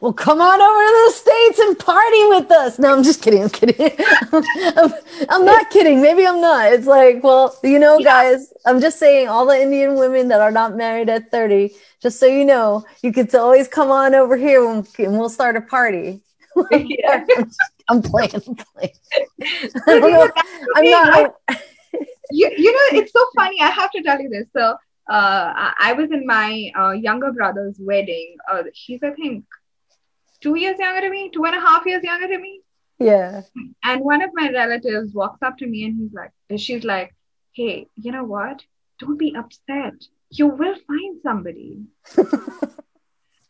Well, 0.00 0.12
come 0.12 0.40
on 0.40 0.60
over 0.60 0.82
to 0.82 1.04
the 1.06 1.12
States 1.12 1.58
and 1.60 1.78
party 1.78 2.24
with 2.26 2.50
us. 2.50 2.78
No, 2.78 2.92
I'm 2.92 3.04
just 3.04 3.22
kidding. 3.22 3.42
I'm 3.42 3.50
kidding. 3.50 3.92
I'm, 4.32 4.92
I'm, 5.28 5.44
not 5.44 5.70
kidding. 5.70 6.02
Maybe 6.02 6.26
I'm 6.26 6.40
not. 6.40 6.72
It's 6.72 6.88
like, 6.88 7.22
well, 7.22 7.56
you 7.62 7.78
know, 7.78 7.98
yeah. 7.98 8.04
guys, 8.04 8.52
I'm 8.66 8.80
just 8.80 8.98
saying 8.98 9.28
all 9.28 9.46
the 9.46 9.60
Indian 9.60 9.94
women 9.94 10.26
that 10.28 10.40
are 10.40 10.50
not 10.50 10.76
married 10.76 11.08
at 11.08 11.30
30, 11.30 11.70
just 12.00 12.18
so 12.18 12.26
you 12.26 12.44
know, 12.44 12.84
you 13.02 13.12
could 13.12 13.32
always 13.34 13.68
come 13.68 13.92
on 13.92 14.14
over 14.14 14.36
here 14.36 14.68
and 14.68 14.86
we'll 14.98 15.28
start 15.28 15.56
a 15.56 15.60
party. 15.60 16.20
Yeah. 16.70 17.24
I'm 17.88 18.02
playing. 18.02 18.30
I'm 18.34 18.54
playing. 18.54 18.94
I 19.86 19.98
don't. 19.98 20.32
I'm 20.76 20.84
not. 20.84 21.34
I, 21.48 21.56
you, 22.32 22.50
you 22.56 22.72
know, 22.72 22.98
it's 23.00 23.12
so 23.12 23.24
funny. 23.36 23.60
I 23.60 23.70
have 23.70 23.90
to 23.92 24.02
tell 24.02 24.20
you 24.20 24.28
this. 24.28 24.46
So, 24.56 24.76
uh, 25.08 25.72
I 25.78 25.94
was 25.96 26.10
in 26.10 26.26
my 26.26 26.70
uh, 26.78 26.90
younger 26.92 27.32
brother's 27.32 27.76
wedding. 27.80 28.36
Uh, 28.50 28.64
he's, 28.72 29.02
I 29.02 29.10
think, 29.10 29.44
two 30.40 30.56
years 30.56 30.78
younger 30.78 31.02
than 31.02 31.10
me, 31.10 31.30
two 31.30 31.44
and 31.44 31.56
a 31.56 31.60
half 31.60 31.84
years 31.86 32.02
younger 32.02 32.28
than 32.28 32.40
me. 32.40 32.60
Yeah. 32.98 33.42
And 33.82 34.02
one 34.02 34.22
of 34.22 34.30
my 34.32 34.50
relatives 34.50 35.12
walks 35.12 35.42
up 35.42 35.58
to 35.58 35.66
me 35.66 35.84
and 35.84 35.98
he's 35.98 36.12
like, 36.12 36.30
she's 36.60 36.84
like, 36.84 37.14
hey, 37.52 37.88
you 37.96 38.12
know 38.12 38.24
what? 38.24 38.62
Don't 38.98 39.18
be 39.18 39.34
upset. 39.36 39.94
You 40.30 40.46
will 40.46 40.76
find 40.86 41.20
somebody. 41.22 41.82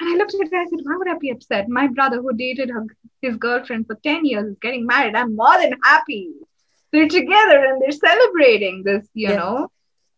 And 0.03 0.11
I 0.11 0.17
looked 0.17 0.35
at 0.35 0.51
her 0.51 0.59
I 0.59 0.65
said, 0.65 0.81
Why 0.83 0.97
would 0.97 1.09
I 1.09 1.17
be 1.17 1.31
upset? 1.31 1.69
My 1.69 1.87
brother, 1.87 2.21
who 2.21 2.33
dated 2.33 2.71
her, 2.71 2.85
his 3.21 3.37
girlfriend 3.37 3.87
for 3.87 3.95
10 4.03 4.25
years, 4.25 4.47
is 4.47 4.57
getting 4.61 4.85
married. 4.85 5.15
I'm 5.15 5.37
more 5.37 5.57
than 5.61 5.79
happy. 5.85 6.33
They're 6.93 7.09
together 7.09 7.65
and 7.65 7.81
they're 7.81 7.91
celebrating 7.91 8.83
this, 8.85 9.09
you 9.15 9.31
yeah. 9.31 9.37
know, 9.37 9.73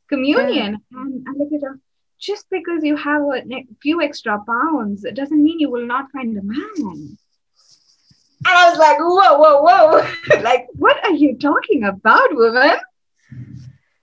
communion. 0.09 0.83
Yeah. 0.91 1.01
And 1.01 1.27
I 1.29 1.33
look 1.33 1.53
at 1.53 1.63
her, 1.63 1.79
just 2.19 2.49
because 2.51 2.83
you 2.83 2.97
have 2.97 3.23
a 3.23 3.67
few 3.81 4.03
extra 4.03 4.39
pounds, 4.47 5.05
it 5.05 5.15
doesn't 5.15 5.43
mean 5.43 5.61
you 5.61 5.71
will 5.71 5.87
not 5.87 6.11
find 6.13 6.37
a 6.37 6.43
man. 6.43 7.17
And 8.47 8.55
I 8.59 8.71
was 8.71 8.79
like, 8.79 8.99
whoa, 8.99 9.39
whoa, 9.39 9.63
whoa. 9.63 10.43
like, 10.43 10.67
what 10.73 11.03
are 11.05 11.13
you 11.13 11.39
talking 11.39 11.85
about, 11.85 12.35
woman? 12.35 12.77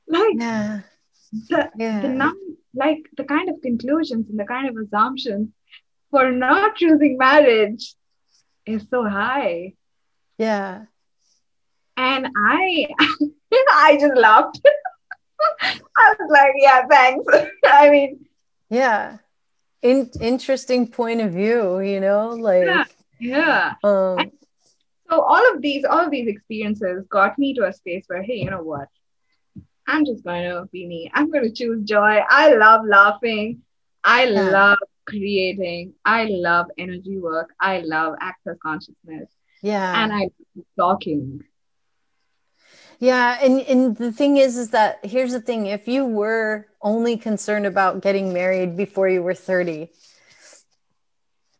Like, 0.07 0.35
yeah. 0.35 0.81
the, 1.49 1.71
yeah. 1.77 2.01
the 2.01 2.09
num- 2.09 2.57
like 2.73 3.05
the 3.17 3.23
kind 3.23 3.49
of 3.49 3.61
conclusions 3.61 4.29
and 4.29 4.39
the 4.39 4.45
kind 4.45 4.69
of 4.69 4.75
assumptions 4.77 5.49
for 6.09 6.31
not 6.31 6.75
choosing 6.75 7.17
marriage 7.17 7.95
is 8.65 8.85
so 8.89 9.07
high. 9.07 9.73
Yeah. 10.37 10.85
And 11.97 12.27
I 12.35 12.87
I 13.73 13.97
just 13.99 14.15
laughed. 14.15 14.61
I 15.61 16.15
was 16.19 16.29
like, 16.29 16.53
yeah, 16.57 16.85
thanks. 16.87 17.25
I 17.65 17.89
mean, 17.89 18.25
yeah. 18.69 19.17
In- 19.81 20.11
interesting 20.21 20.87
point 20.87 21.21
of 21.21 21.31
view, 21.31 21.79
you 21.79 21.99
know, 21.99 22.29
like 22.29 22.65
yeah. 22.65 22.83
yeah. 23.19 23.73
Um, 23.83 24.31
so 25.09 25.21
all 25.21 25.53
of 25.53 25.61
these, 25.61 25.83
all 25.83 26.05
of 26.05 26.11
these 26.11 26.27
experiences 26.27 27.05
got 27.09 27.37
me 27.37 27.53
to 27.55 27.65
a 27.65 27.73
space 27.73 28.05
where, 28.07 28.21
hey, 28.21 28.35
you 28.35 28.49
know 28.49 28.63
what? 28.63 28.87
I'm 29.87 30.05
just 30.05 30.23
going 30.23 30.49
to 30.49 30.69
be 30.71 30.87
me. 30.87 31.11
I'm 31.13 31.29
going 31.31 31.43
to 31.43 31.51
choose 31.51 31.83
joy. 31.83 32.19
I 32.29 32.53
love 32.53 32.85
laughing. 32.85 33.61
I 34.03 34.25
yeah. 34.25 34.49
love 34.49 34.77
creating. 35.05 35.93
I 36.05 36.25
love 36.25 36.67
energy 36.77 37.17
work. 37.17 37.53
I 37.59 37.79
love 37.79 38.15
access 38.21 38.55
consciousness. 38.63 39.29
Yeah. 39.61 40.03
And 40.03 40.13
I 40.13 40.29
love 40.55 40.65
talking. 40.77 41.43
Yeah, 43.01 43.39
and 43.41 43.61
and 43.61 43.97
the 43.97 44.11
thing 44.11 44.37
is 44.37 44.57
is 44.57 44.69
that 44.69 44.99
here's 45.03 45.31
the 45.31 45.41
thing, 45.41 45.65
if 45.65 45.87
you 45.87 46.05
were 46.05 46.67
only 46.83 47.17
concerned 47.17 47.65
about 47.65 48.03
getting 48.03 48.31
married 48.31 48.77
before 48.77 49.09
you 49.09 49.23
were 49.23 49.33
30, 49.33 49.89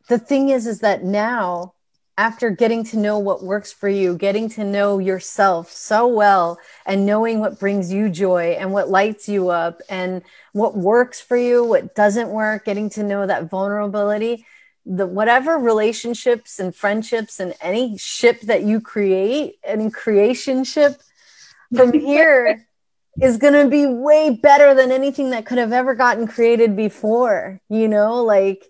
the 0.08 0.20
thing 0.20 0.50
is 0.50 0.68
is 0.68 0.82
that 0.82 1.04
now 1.04 1.74
after 2.16 2.52
getting 2.52 2.84
to 2.84 2.98
know 2.98 3.18
what 3.18 3.42
works 3.44 3.72
for 3.74 3.90
you, 3.90 4.16
getting 4.16 4.50
to 4.50 4.64
know 4.64 5.00
yourself 5.00 5.72
so 5.72 6.06
well, 6.06 6.60
and 6.86 7.08
knowing 7.08 7.40
what 7.40 7.60
brings 7.60 7.92
you 7.92 8.08
joy 8.08 8.56
and 8.60 8.72
what 8.72 8.90
lights 8.90 9.28
you 9.28 9.50
up 9.50 9.82
and 9.90 10.22
what 10.54 10.78
works 10.78 11.20
for 11.20 11.38
you, 11.38 11.64
what 11.64 11.96
doesn't 11.96 12.30
work, 12.30 12.66
getting 12.66 12.88
to 12.92 13.02
know 13.02 13.26
that 13.26 13.50
vulnerability, 13.50 14.46
the 14.86 15.08
whatever 15.08 15.58
relationships 15.58 16.60
and 16.60 16.76
friendships 16.76 17.40
and 17.40 17.56
any 17.62 17.98
ship 17.98 18.42
that 18.42 18.62
you 18.62 18.80
create, 18.80 19.56
any 19.64 19.90
creation 19.90 20.64
ship 20.64 21.02
from 21.76 21.94
here 21.94 22.66
is 23.22 23.38
going 23.38 23.54
to 23.54 23.68
be 23.70 23.86
way 23.86 24.30
better 24.30 24.74
than 24.74 24.92
anything 24.92 25.32
that 25.32 25.46
could 25.46 25.58
have 25.58 25.74
ever 25.74 25.96
gotten 25.96 26.28
created 26.28 26.76
before, 26.76 27.60
you 27.70 27.88
know, 27.88 28.24
like 28.24 28.66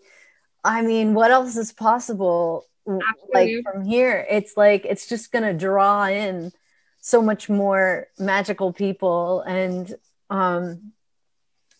I 0.63 0.81
mean, 0.81 1.13
what 1.13 1.31
else 1.31 1.57
is 1.57 1.71
possible? 1.71 2.65
Absolutely. 2.87 3.55
like 3.55 3.63
from 3.63 3.85
here 3.85 4.25
it's 4.29 4.57
like 4.57 4.85
it's 4.85 5.07
just 5.07 5.31
going 5.31 5.43
to 5.43 5.53
draw 5.53 6.05
in 6.05 6.51
so 6.99 7.21
much 7.21 7.47
more 7.47 8.07
magical 8.17 8.73
people 8.73 9.41
and 9.41 9.93
um 10.31 10.91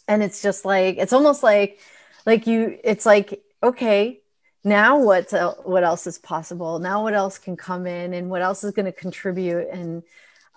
and 0.08 0.22
it's 0.22 0.44
just 0.44 0.64
like 0.64 0.98
it's 0.98 1.14
almost 1.14 1.42
like 1.42 1.80
like 2.28 2.46
you 2.46 2.78
it's 2.84 3.06
like 3.06 3.42
okay 3.64 4.20
now 4.64 5.00
what 5.00 5.34
what 5.64 5.84
else 5.84 6.06
is 6.06 6.20
possible 6.20 6.78
now 6.78 7.02
what 7.02 7.16
else 7.16 7.40
can 7.40 7.58
come 7.58 7.88
in 7.88 8.14
and 8.14 8.30
what 8.30 8.44
else 8.44 8.64
is 8.64 8.72
going 8.72 8.86
to 8.86 8.92
contribute 8.92 9.68
and 9.70 10.04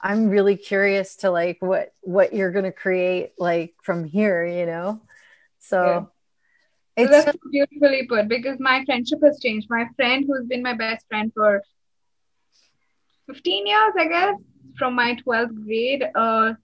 i'm 0.05 0.29
really 0.29 0.57
curious 0.57 1.17
to 1.17 1.31
like 1.31 1.57
what 1.61 1.93
what 2.03 2.33
you're 2.33 2.53
going 2.53 2.65
to 2.65 2.73
create 2.73 3.33
like 3.39 3.75
from 3.83 4.05
here 4.05 4.47
you 4.47 4.67
know 4.67 5.01
so 5.59 5.85
yeah. 5.85 6.05
It's 6.97 7.11
so 7.11 7.23
that's 7.23 7.39
beautifully 7.51 8.07
put 8.07 8.29
because 8.29 8.61
my 8.61 8.85
friendship 8.85 9.19
has 9.25 9.41
changed. 9.41 9.67
My 9.69 9.87
friend 9.97 10.25
who's 10.27 10.47
been 10.47 10.63
my 10.63 10.75
best 10.75 11.05
friend 11.09 11.33
for 11.35 11.61
15 13.27 13.67
years, 13.67 13.95
I 13.99 14.07
guess, 14.07 14.37
from 14.79 14.95
my 14.95 15.17
12th 15.27 15.65
grade, 15.65 16.05
uh, 16.15 16.55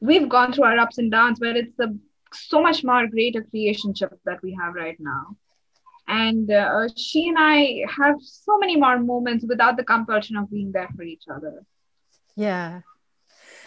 we've 0.00 0.28
gone 0.28 0.52
through 0.52 0.64
our 0.64 0.78
ups 0.78 0.98
and 0.98 1.10
downs, 1.10 1.38
but 1.40 1.56
it's 1.56 1.78
a 1.78 1.94
so 2.32 2.60
much 2.60 2.82
more 2.84 3.06
greater 3.06 3.42
creationship 3.42 4.10
that 4.24 4.42
we 4.42 4.56
have 4.60 4.74
right 4.74 4.96
now. 4.98 5.36
And 6.06 6.50
uh, 6.50 6.88
she 6.96 7.28
and 7.28 7.36
I 7.38 7.84
have 7.96 8.16
so 8.20 8.58
many 8.58 8.76
more 8.76 8.98
moments 8.98 9.44
without 9.48 9.76
the 9.76 9.84
compulsion 9.84 10.36
of 10.36 10.50
being 10.50 10.72
there 10.72 10.88
for 10.96 11.02
each 11.02 11.24
other. 11.34 11.64
Yeah. 12.36 12.80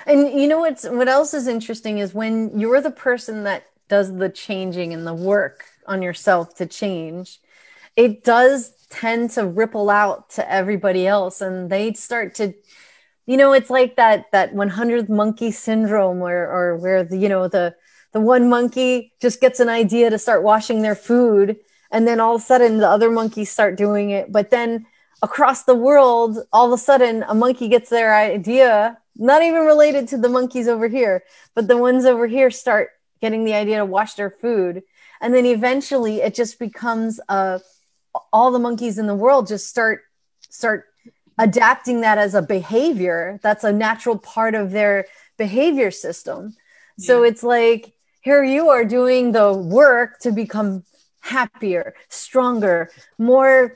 And 0.05 0.39
you 0.39 0.47
know 0.47 0.59
what's 0.59 0.83
what 0.87 1.07
else 1.07 1.33
is 1.33 1.47
interesting 1.47 1.99
is 1.99 2.13
when 2.13 2.59
you're 2.59 2.81
the 2.81 2.91
person 2.91 3.43
that 3.43 3.65
does 3.89 4.15
the 4.15 4.29
changing 4.29 4.93
and 4.93 5.05
the 5.05 5.13
work 5.13 5.65
on 5.85 6.01
yourself 6.01 6.55
to 6.55 6.65
change, 6.65 7.39
it 7.95 8.23
does 8.23 8.73
tend 8.89 9.31
to 9.31 9.45
ripple 9.45 9.89
out 9.89 10.29
to 10.31 10.51
everybody 10.51 11.07
else 11.07 11.41
and 11.41 11.69
they 11.69 11.93
start 11.93 12.35
to 12.35 12.53
you 13.25 13.37
know 13.37 13.53
it's 13.53 13.69
like 13.69 13.97
that 13.97 14.25
that 14.31 14.53
100th 14.53 15.09
monkey 15.09 15.51
syndrome 15.51 16.19
where 16.19 16.49
or 16.51 16.77
where 16.77 17.03
the 17.03 17.17
you 17.17 17.29
know 17.29 17.47
the 17.47 17.75
the 18.13 18.21
one 18.21 18.49
monkey 18.49 19.13
just 19.21 19.41
gets 19.41 19.59
an 19.59 19.69
idea 19.69 20.09
to 20.09 20.17
start 20.17 20.43
washing 20.43 20.81
their 20.81 20.95
food 20.95 21.57
and 21.91 22.07
then 22.07 22.19
all 22.19 22.35
of 22.35 22.41
a 22.41 22.45
sudden 22.45 22.77
the 22.77 22.89
other 22.89 23.11
monkeys 23.11 23.49
start 23.49 23.77
doing 23.77 24.09
it 24.11 24.31
but 24.31 24.49
then 24.51 24.85
across 25.21 25.63
the 25.63 25.75
world 25.75 26.39
all 26.53 26.67
of 26.67 26.73
a 26.73 26.77
sudden 26.77 27.23
a 27.27 27.33
monkey 27.33 27.67
gets 27.67 27.89
their 27.89 28.15
idea 28.15 28.97
not 29.15 29.41
even 29.41 29.65
related 29.65 30.07
to 30.07 30.17
the 30.17 30.29
monkeys 30.29 30.67
over 30.67 30.87
here 30.87 31.23
but 31.55 31.67
the 31.67 31.77
ones 31.77 32.05
over 32.05 32.27
here 32.27 32.51
start 32.51 32.91
getting 33.21 33.45
the 33.45 33.53
idea 33.53 33.77
to 33.77 33.85
wash 33.85 34.13
their 34.13 34.29
food. 34.29 34.83
And 35.21 35.33
then 35.33 35.45
eventually 35.45 36.21
it 36.21 36.35
just 36.35 36.59
becomes 36.59 37.19
uh, 37.29 37.59
all 38.31 38.51
the 38.51 38.59
monkeys 38.59 38.97
in 38.97 39.07
the 39.07 39.15
world 39.15 39.47
just 39.47 39.67
start 39.67 40.01
start 40.49 40.85
adapting 41.39 42.01
that 42.01 42.17
as 42.17 42.33
a 42.33 42.41
behavior. 42.41 43.39
That's 43.43 43.63
a 43.63 43.71
natural 43.71 44.17
part 44.17 44.55
of 44.55 44.71
their 44.71 45.05
behavior 45.37 45.91
system. 45.91 46.55
Yeah. 46.97 47.07
so 47.07 47.23
it's 47.23 47.43
like 47.43 47.93
here 48.21 48.43
you 48.43 48.69
are 48.69 48.83
doing 48.83 49.31
the 49.31 49.53
work 49.53 50.19
to 50.19 50.31
become 50.31 50.83
happier 51.19 51.93
stronger 52.09 52.89
more 53.17 53.75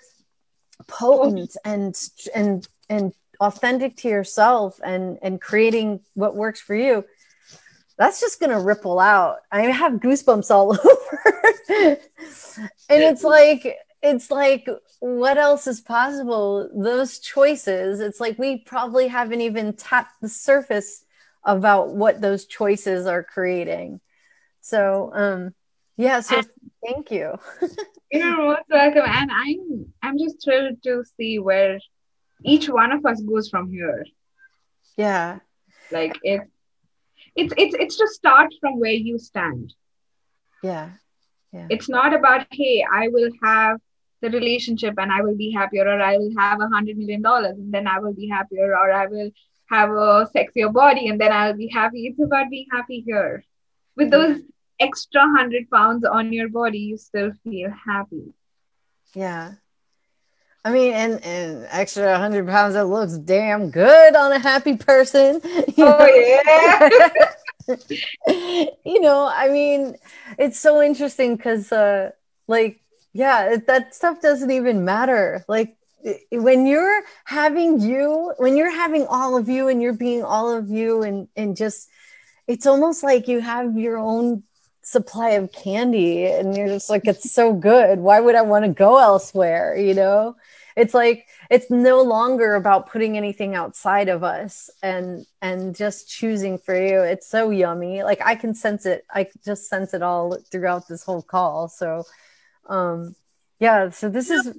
potent 0.82 1.56
and 1.66 1.98
and 2.36 2.68
and 2.90 3.14
authentic 3.40 3.98
to 3.98 4.10
yourself 4.10 4.80
and 4.84 5.18
and 5.22 5.42
creating 5.42 6.00
what 6.14 6.36
works 6.36 6.62
for 6.62 6.76
you 6.76 7.04
that's 8.02 8.20
just 8.20 8.40
going 8.40 8.50
to 8.50 8.60
ripple 8.60 9.00
out. 9.00 9.42
I 9.52 9.62
have 9.62 9.94
goosebumps 9.94 10.50
all 10.50 10.72
over. 10.80 11.52
and 11.70 12.00
it's 12.90 13.24
like, 13.24 13.78
it's 14.02 14.32
like, 14.32 14.68
what 15.00 15.38
else 15.38 15.68
is 15.68 15.82
possible? 15.82 16.68
Those 16.74 17.20
choices, 17.20 18.00
it's 18.00 18.20
like 18.20 18.40
we 18.40 18.58
probably 18.58 19.08
haven't 19.08 19.42
even 19.42 19.74
tapped 19.74 20.20
the 20.20 20.30
surface 20.30 21.06
about 21.44 21.90
what 21.90 22.22
those 22.22 22.46
choices 22.46 23.06
are 23.06 23.24
creating. 23.24 24.00
So, 24.62 25.12
um, 25.14 25.54
yeah, 25.96 26.22
so 26.22 26.42
thank 26.84 27.12
you. 27.12 27.38
You're 28.12 28.36
most 28.36 28.64
welcome. 28.82 29.04
And 29.06 29.32
I'm 29.32 29.94
I'm 30.02 30.18
just 30.18 30.44
thrilled 30.44 30.82
to 30.84 31.04
see 31.18 31.40
where 31.40 31.80
each 32.44 32.68
one 32.70 32.92
of 32.92 33.06
us 33.06 33.22
goes 33.22 33.50
from 33.50 33.70
here. 33.70 34.06
Yeah. 34.98 35.40
Like 35.92 36.18
it's 36.24 36.50
it's 37.36 37.54
it's 37.58 37.76
it's 37.84 37.98
to 37.98 38.08
start 38.08 38.50
from 38.60 38.80
where 38.80 39.00
you 39.10 39.20
stand. 39.20 39.74
Yeah. 40.64 40.90
Yeah. 41.54 41.68
It's 41.70 41.90
not 41.90 42.14
about, 42.14 42.48
hey, 42.52 42.86
I 42.90 43.10
will 43.10 43.30
have 43.44 43.78
the 44.22 44.30
relationship 44.30 44.96
and 44.98 45.12
I 45.12 45.22
will 45.22 45.36
be 45.36 45.52
happier, 45.52 45.86
or 45.86 46.02
I 46.02 46.18
will 46.18 46.34
have 46.38 46.62
a 46.62 46.68
hundred 46.68 46.98
million 46.98 47.22
dollars 47.22 47.58
and 47.58 47.74
then 47.74 47.88
I 47.88 48.00
will 48.00 48.14
be 48.14 48.30
happier, 48.30 48.76
or 48.76 48.92
I 48.92 49.08
will 49.08 49.32
have 49.70 49.90
a 49.90 50.30
sexier 50.36 50.72
body 50.72 51.08
and 51.10 51.20
then 51.20 51.32
I'll 51.32 51.58
be 51.58 51.68
happy. 51.68 52.08
It's 52.08 52.20
about 52.20 52.50
being 52.50 52.68
happy 52.72 53.02
here. 53.06 53.44
With 53.98 54.12
those 54.12 54.40
extra 54.80 55.22
hundred 55.38 55.70
pounds 55.70 56.06
on 56.06 56.32
your 56.32 56.50
body, 56.50 56.80
you 56.80 56.98
still 56.98 57.32
feel 57.44 57.74
happy. 57.86 58.34
Yeah. 59.14 59.54
I 60.64 60.72
mean, 60.72 60.94
and, 60.94 61.24
and 61.26 61.68
extra 61.72 62.12
100 62.12 62.48
pounds 62.48 62.76
that 62.76 62.86
looks 62.86 63.18
damn 63.18 63.72
good 63.72 64.16
on 64.16 64.32
a 64.32 64.40
happy 64.40 64.78
person. 64.78 65.42
You 65.78 65.86
oh, 65.86 65.98
know? 65.98 66.90
yeah. 67.68 68.66
you 68.86 69.02
know, 69.02 69.32
I 69.34 69.50
mean, 69.50 69.96
it's 70.38 70.60
so 70.60 70.82
interesting 70.82 71.36
because, 71.36 71.72
uh, 71.72 72.12
like, 72.48 72.80
yeah, 73.14 73.56
that 73.68 73.96
stuff 73.96 74.22
doesn't 74.22 74.52
even 74.52 74.86
matter. 74.86 75.44
Like, 75.48 75.78
when 76.32 76.68
you're 76.68 77.04
having 77.26 77.80
you, 77.80 78.34
when 78.38 78.58
you're 78.58 78.72
having 78.72 79.08
all 79.08 79.38
of 79.38 79.50
you 79.50 79.68
and 79.68 79.82
you're 79.82 79.94
being 79.94 80.24
all 80.24 80.52
of 80.56 80.70
you, 80.70 81.02
and, 81.04 81.28
and 81.36 81.56
just, 81.56 81.90
it's 82.48 82.68
almost 82.68 83.04
like 83.04 83.28
you 83.28 83.40
have 83.40 83.78
your 83.78 83.98
own 83.98 84.44
supply 84.84 85.32
of 85.32 85.52
candy 85.52 86.26
and 86.26 86.56
you're 86.56 86.68
just 86.68 86.90
like 86.90 87.06
it's 87.06 87.32
so 87.32 87.54
good. 87.54 88.00
Why 88.00 88.20
would 88.20 88.36
i 88.36 88.42
want 88.42 88.66
to 88.66 88.72
go 88.72 88.98
elsewhere? 88.98 89.76
You 89.76 89.94
know? 89.94 90.36
It's 90.76 90.94
like 90.94 91.28
it's 91.50 91.70
no 91.70 92.02
longer 92.02 92.56
about 92.56 92.90
putting 92.90 93.18
anything 93.18 93.56
outside 93.56 94.10
of 94.10 94.24
us 94.24 94.70
and 94.82 95.26
and 95.42 95.76
just 95.76 96.10
choosing 96.10 96.58
for 96.58 96.76
you. 96.76 97.02
It's 97.02 97.28
so 97.28 97.50
yummy. 97.50 98.04
Like 98.04 98.22
i 98.24 98.36
can 98.36 98.54
sense 98.54 98.86
it. 98.86 99.06
I 99.10 99.28
just 99.46 99.68
sense 99.68 99.94
it 99.94 100.02
all 100.02 100.38
throughout 100.52 100.88
this 100.88 101.04
whole 101.04 101.22
call. 101.22 101.68
So 101.68 102.04
um 102.68 103.16
yeah 103.60 103.90
so 103.90 104.10
this 104.10 104.30
is 104.30 104.58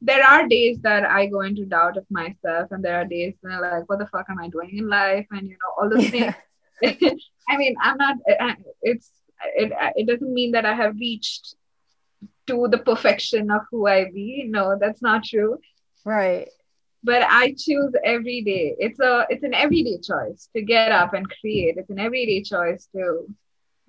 there 0.00 0.24
are 0.24 0.46
days 0.46 0.78
that 0.82 1.04
i 1.04 1.26
go 1.26 1.40
into 1.40 1.66
doubt 1.66 1.96
of 1.96 2.06
myself 2.08 2.70
and 2.70 2.84
there 2.84 3.00
are 3.00 3.04
days 3.04 3.34
when 3.40 3.52
i'm 3.52 3.60
like 3.60 3.88
what 3.88 3.98
the 3.98 4.06
fuck 4.06 4.26
am 4.30 4.38
i 4.38 4.48
doing 4.48 4.76
in 4.76 4.88
life? 4.88 5.26
And 5.30 5.48
you 5.48 5.56
know 5.60 5.72
all 5.78 5.88
those 5.88 6.08
things. 6.10 6.34
I 7.48 7.56
mean 7.56 7.74
i'm 7.80 7.96
not 7.96 8.16
it's 8.82 9.10
it, 9.56 9.72
it 9.96 10.06
doesn't 10.06 10.32
mean 10.32 10.52
that 10.52 10.64
i 10.64 10.74
have 10.74 10.94
reached 10.96 11.54
to 12.48 12.66
the 12.68 12.78
perfection 12.78 13.50
of 13.50 13.62
who 13.70 13.86
I 13.86 14.10
be. 14.10 14.46
No, 14.48 14.76
that's 14.80 15.00
not 15.00 15.24
true. 15.24 15.58
Right. 16.04 16.48
But 17.04 17.22
I 17.22 17.54
choose 17.56 17.92
every 18.04 18.42
day. 18.42 18.74
It's 18.78 18.98
a 18.98 19.26
it's 19.30 19.44
an 19.44 19.54
everyday 19.54 19.98
choice 19.98 20.48
to 20.56 20.62
get 20.62 20.90
up 20.90 21.14
and 21.14 21.28
create. 21.40 21.76
It's 21.76 21.90
an 21.90 22.00
everyday 22.00 22.42
choice 22.42 22.88
to 22.96 23.28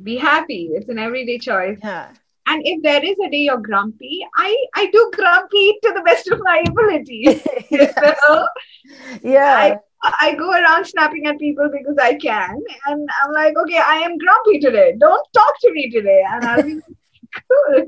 be 0.03 0.17
happy. 0.17 0.69
It's 0.73 0.89
an 0.89 0.99
everyday 0.99 1.39
choice. 1.39 1.79
Yeah. 1.83 2.11
And 2.45 2.61
if 2.65 2.81
there 2.83 3.03
is 3.03 3.17
a 3.25 3.29
day 3.29 3.43
you're 3.49 3.57
grumpy, 3.57 4.25
I 4.35 4.55
I 4.75 4.85
do 4.91 5.11
grumpy 5.15 5.79
to 5.83 5.93
the 5.95 6.01
best 6.01 6.27
of 6.27 6.39
my 6.43 6.63
ability. 6.67 7.23
so, 8.27 8.47
yeah. 9.23 9.55
I, 9.57 9.77
I 10.01 10.35
go 10.37 10.51
around 10.51 10.85
snapping 10.85 11.25
at 11.27 11.39
people 11.39 11.69
because 11.71 11.97
I 12.01 12.15
can. 12.15 12.61
And 12.85 13.09
I'm 13.23 13.33
like, 13.33 13.53
okay, 13.57 13.77
I 13.77 13.97
am 13.97 14.17
grumpy 14.17 14.59
today. 14.59 14.95
Don't 14.97 15.25
talk 15.33 15.59
to 15.61 15.71
me 15.73 15.89
today. 15.89 16.23
And 16.27 16.45
I'll 16.45 16.63
be 16.63 16.79
cool. 17.49 17.85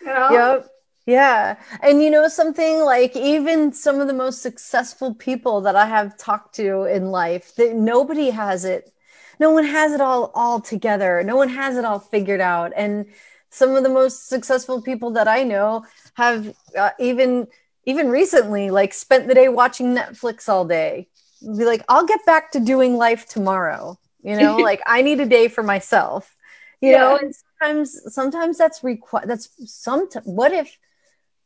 You 0.00 0.06
know? 0.06 0.28
Yep. 0.30 0.70
Yeah. 1.06 1.56
And 1.82 2.02
you 2.02 2.10
know 2.10 2.28
something 2.28 2.80
like 2.80 3.16
even 3.16 3.72
some 3.72 4.00
of 4.00 4.06
the 4.06 4.14
most 4.14 4.42
successful 4.42 5.14
people 5.14 5.60
that 5.62 5.76
I 5.76 5.86
have 5.86 6.16
talked 6.16 6.54
to 6.56 6.84
in 6.84 7.10
life, 7.10 7.54
that 7.56 7.74
nobody 7.74 8.30
has 8.30 8.64
it. 8.64 8.92
No 9.38 9.50
one 9.50 9.64
has 9.64 9.92
it 9.92 10.00
all 10.00 10.30
all 10.34 10.60
together. 10.60 11.22
No 11.24 11.36
one 11.36 11.48
has 11.48 11.76
it 11.76 11.84
all 11.84 11.98
figured 11.98 12.40
out. 12.40 12.72
And 12.76 13.06
some 13.50 13.76
of 13.76 13.82
the 13.82 13.88
most 13.88 14.28
successful 14.28 14.80
people 14.80 15.10
that 15.12 15.26
I 15.26 15.42
know 15.42 15.84
have 16.14 16.54
uh, 16.78 16.90
even 16.98 17.48
even 17.86 18.08
recently 18.08 18.70
like 18.70 18.92
spent 18.94 19.26
the 19.26 19.34
day 19.34 19.48
watching 19.48 19.94
Netflix 19.94 20.48
all 20.48 20.64
day. 20.64 21.08
Be 21.40 21.64
like, 21.64 21.84
I'll 21.88 22.06
get 22.06 22.24
back 22.26 22.52
to 22.52 22.60
doing 22.60 22.96
life 22.96 23.26
tomorrow. 23.26 23.98
You 24.22 24.36
know, 24.36 24.56
like 24.70 24.80
I 24.86 25.02
need 25.02 25.20
a 25.20 25.26
day 25.26 25.48
for 25.48 25.62
myself. 25.62 26.36
You 26.80 26.92
yeah. 26.92 26.98
know, 26.98 27.16
and 27.16 27.34
sometimes 27.34 28.14
sometimes 28.14 28.58
that's 28.58 28.82
required 28.82 29.28
that's 29.28 29.50
some 29.66 30.08
what 30.24 30.52
if 30.52 30.78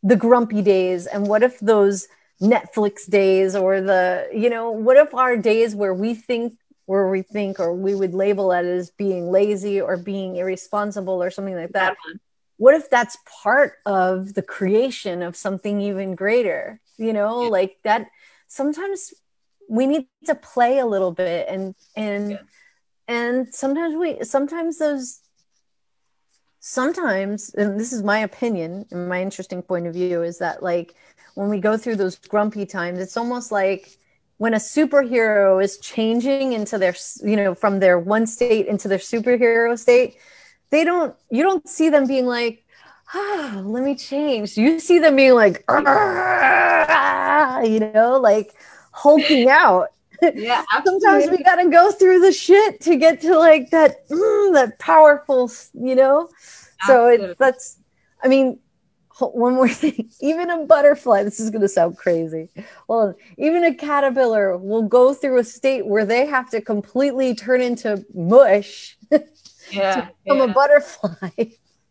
the 0.03 0.17
grumpy 0.17 0.63
days 0.63 1.07
and 1.07 1.27
what 1.27 1.43
if 1.43 1.59
those 1.61 2.07
netflix 2.41 3.09
days 3.09 3.57
or 3.57 3.81
the 3.81 4.29
you 4.33 4.51
know 4.51 4.71
what 4.71 4.97
if 4.97 5.15
our 5.15 5.37
days 5.37 5.75
where 5.75 5.95
we 5.95 6.15
think 6.15 6.55
where 6.87 7.09
we 7.09 7.23
think 7.23 7.59
or 7.59 7.73
we 7.73 7.95
would 7.95 8.13
label 8.13 8.53
it 8.53 8.65
as 8.65 8.91
being 8.91 9.31
lazy 9.31 9.81
or 9.81 9.97
being 9.97 10.37
irresponsible 10.37 11.23
or 11.23 11.31
something 11.31 11.55
like 11.55 11.73
that 11.73 11.97
what 12.57 12.75
if 12.75 12.91
that's 12.91 13.17
part 13.43 13.75
of 13.87 14.35
the 14.35 14.43
creation 14.43 15.23
of 15.23 15.37
something 15.37 15.81
even 15.81 16.15
greater 16.15 16.81
you 16.99 17.13
know 17.13 17.45
yeah. 17.45 17.49
like 17.49 17.77
that 17.85 18.09
sometimes 18.47 19.15
we 19.69 19.87
need 19.87 20.07
to 20.27 20.35
play 20.35 20.79
a 20.79 20.87
little 20.87 21.13
bit 21.13 21.47
and 21.49 21.75
and 21.97 22.33
yeah. 22.33 22.39
and 23.09 23.55
sometimes 23.55 23.95
we 23.97 24.23
sometimes 24.25 24.79
those 24.79 25.21
sometimes 26.61 27.53
and 27.55 27.79
this 27.79 27.93
is 27.93 28.03
my 28.03 28.21
opinion 28.21 28.87
and 28.91 29.09
my 29.09 29.21
interesting 29.21 29.63
point 29.63 29.87
of 29.87 29.93
view 29.93 30.23
is 30.23 30.39
that 30.39 30.63
like 30.63 30.95
when 31.35 31.49
we 31.49 31.59
go 31.59 31.77
through 31.77 31.97
those 31.97 32.17
grumpy 32.17 32.65
times 32.65 32.99
it's 32.99 33.17
almost 33.17 33.53
like 33.53 33.99
when 34.39 34.55
a 34.55 34.59
superhero 34.59 35.63
is 35.63 35.79
changing 35.79 36.53
into 36.53 36.79
their 36.79 36.95
you 37.23 37.37
know 37.37 37.55
from 37.55 37.81
their 37.81 37.99
one 37.99 38.27
state 38.27 38.67
into 38.67 38.89
their 38.89 38.99
superhero 38.99 39.79
state 39.79 40.17
they 40.71 40.85
don't 40.85 41.15
you 41.31 41.43
don't 41.43 41.69
see 41.69 41.89
them 41.89 42.07
being 42.07 42.27
like 42.27 42.65
ah 43.13 43.63
let 43.65 43.85
me 43.85 43.95
change 43.95 44.57
you 44.57 44.81
see 44.81 44.99
them 44.99 45.17
being 45.17 45.35
like 45.35 45.63
you 47.69 47.81
know 47.81 48.19
like 48.21 48.55
hulking 48.95 49.49
out. 49.49 49.89
Yeah 50.23 50.65
sometimes 50.85 51.29
we 51.29 51.43
got 51.43 51.57
to 51.57 51.69
go 51.69 51.91
through 51.91 52.21
the 52.21 52.33
shit 52.33 52.81
to 52.83 52.97
get 52.97 53.21
to 53.21 53.37
like 53.37 53.71
that 53.71 54.09
mm, 54.09 54.53
that 54.55 54.79
powerful 54.79 55.51
you 55.75 55.95
know? 55.95 56.29
So 56.87 57.09
it's 57.09 57.39
that's 57.39 57.79
i 58.23 58.29
mean 58.29 58.59
one 59.21 59.55
more 59.55 59.69
thing. 59.83 60.11
Even 60.21 60.51
a 60.51 60.65
butterfly 60.67 61.23
this 61.23 61.39
is 61.39 61.51
going 61.51 61.63
to 61.63 61.69
sound 61.69 61.97
crazy. 61.97 62.49
Well 62.89 63.15
even 63.39 63.65
a 63.65 63.75
caterpillar 63.75 64.57
will 64.57 64.83
go 64.83 65.15
through 65.15 65.39
a 65.39 65.45
state 65.45 65.87
where 65.87 66.05
they 66.05 66.27
have 66.27 66.51
to 66.51 66.61
completely 66.61 67.35
turn 67.35 67.61
into 67.61 68.05
mush 68.15 68.97
yeah 69.71 69.95
to 69.95 70.11
become 70.25 70.39
yeah. 70.39 70.45
a 70.45 70.49
butterfly. 70.49 71.31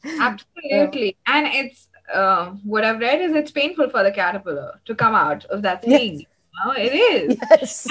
Absolutely. 0.06 1.18
Yeah. 1.28 1.38
and 1.38 1.48
it's 1.48 1.88
uh, 2.14 2.48
what 2.64 2.84
i've 2.84 3.00
read 3.00 3.22
is 3.22 3.34
it's 3.34 3.52
painful 3.52 3.90
for 3.90 4.04
the 4.04 4.12
caterpillar 4.12 4.80
to 4.86 4.94
come 4.94 5.16
out 5.16 5.46
of 5.46 5.62
that 5.62 5.82
thing. 5.82 6.20
yes. 6.20 6.28
Oh, 6.66 6.72
it 6.72 6.94
is. 6.94 7.38
Yes. 7.50 7.88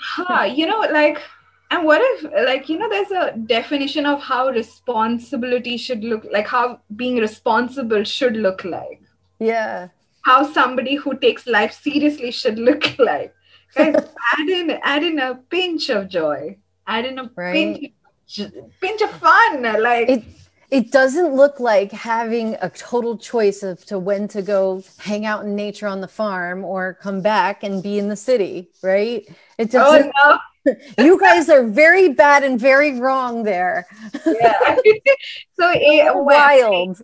huh, 0.00 0.44
you 0.44 0.66
know, 0.66 0.80
like, 0.92 1.18
and 1.70 1.84
what 1.84 2.00
if, 2.02 2.32
like, 2.46 2.68
you 2.68 2.78
know, 2.78 2.88
there's 2.88 3.10
a 3.10 3.36
definition 3.38 4.06
of 4.06 4.20
how 4.20 4.48
responsibility 4.48 5.76
should 5.76 6.02
look 6.02 6.26
like, 6.32 6.46
how 6.46 6.80
being 6.96 7.16
responsible 7.16 8.04
should 8.04 8.36
look 8.36 8.64
like. 8.64 9.02
Yeah. 9.38 9.88
How 10.22 10.50
somebody 10.52 10.96
who 10.96 11.16
takes 11.18 11.46
life 11.46 11.72
seriously 11.72 12.30
should 12.30 12.58
look 12.58 12.98
like. 12.98 13.34
Guys, 13.74 13.94
add 13.94 14.48
in, 14.48 14.70
add 14.82 15.04
in 15.04 15.18
a 15.20 15.36
pinch 15.48 15.90
of 15.90 16.08
joy, 16.08 16.58
add 16.86 17.04
in 17.04 17.18
a 17.20 17.30
right. 17.36 17.52
pinch, 17.52 17.92
pinch 18.80 19.00
of 19.00 19.10
fun. 19.12 19.62
Like, 19.62 20.08
it, 20.08 20.24
it 20.70 20.92
doesn't 20.92 21.34
look 21.34 21.58
like 21.58 21.90
having 21.90 22.56
a 22.60 22.70
total 22.70 23.18
choice 23.18 23.62
of 23.62 23.84
to 23.86 23.98
when 23.98 24.28
to 24.28 24.42
go 24.42 24.82
hang 24.98 25.26
out 25.26 25.44
in 25.44 25.56
nature 25.56 25.86
on 25.86 26.00
the 26.00 26.08
farm 26.08 26.64
or 26.64 26.94
come 26.94 27.20
back 27.20 27.62
and 27.62 27.82
be 27.82 27.98
in 27.98 28.08
the 28.08 28.16
city, 28.16 28.70
right? 28.82 29.28
It 29.58 29.74
oh, 29.74 29.78
doesn't. 29.78 30.12
Oh, 30.22 30.38
no. 30.66 30.74
you 30.98 31.18
guys 31.18 31.48
are 31.48 31.66
very 31.66 32.10
bad 32.10 32.44
and 32.44 32.60
very 32.60 33.00
wrong 33.00 33.42
there. 33.42 33.86
Yeah. 34.26 34.58
so 35.58 35.70
it, 35.74 36.14
wild. 36.14 37.00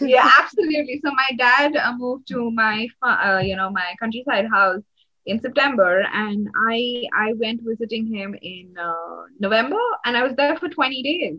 yeah, 0.00 0.28
absolutely. 0.38 1.00
So 1.04 1.12
my 1.12 1.30
dad 1.36 1.76
uh, 1.76 1.92
moved 1.96 2.26
to 2.28 2.50
my, 2.50 2.88
uh, 3.02 3.40
you 3.44 3.54
know, 3.54 3.70
my 3.70 3.94
countryside 4.00 4.46
house 4.50 4.82
in 5.26 5.40
September, 5.40 6.06
and 6.12 6.48
I 6.68 7.04
I 7.16 7.32
went 7.34 7.60
visiting 7.62 8.06
him 8.12 8.34
in 8.40 8.74
uh, 8.78 9.22
November, 9.38 9.80
and 10.04 10.16
I 10.16 10.22
was 10.22 10.34
there 10.36 10.56
for 10.56 10.68
twenty 10.68 11.02
days. 11.02 11.38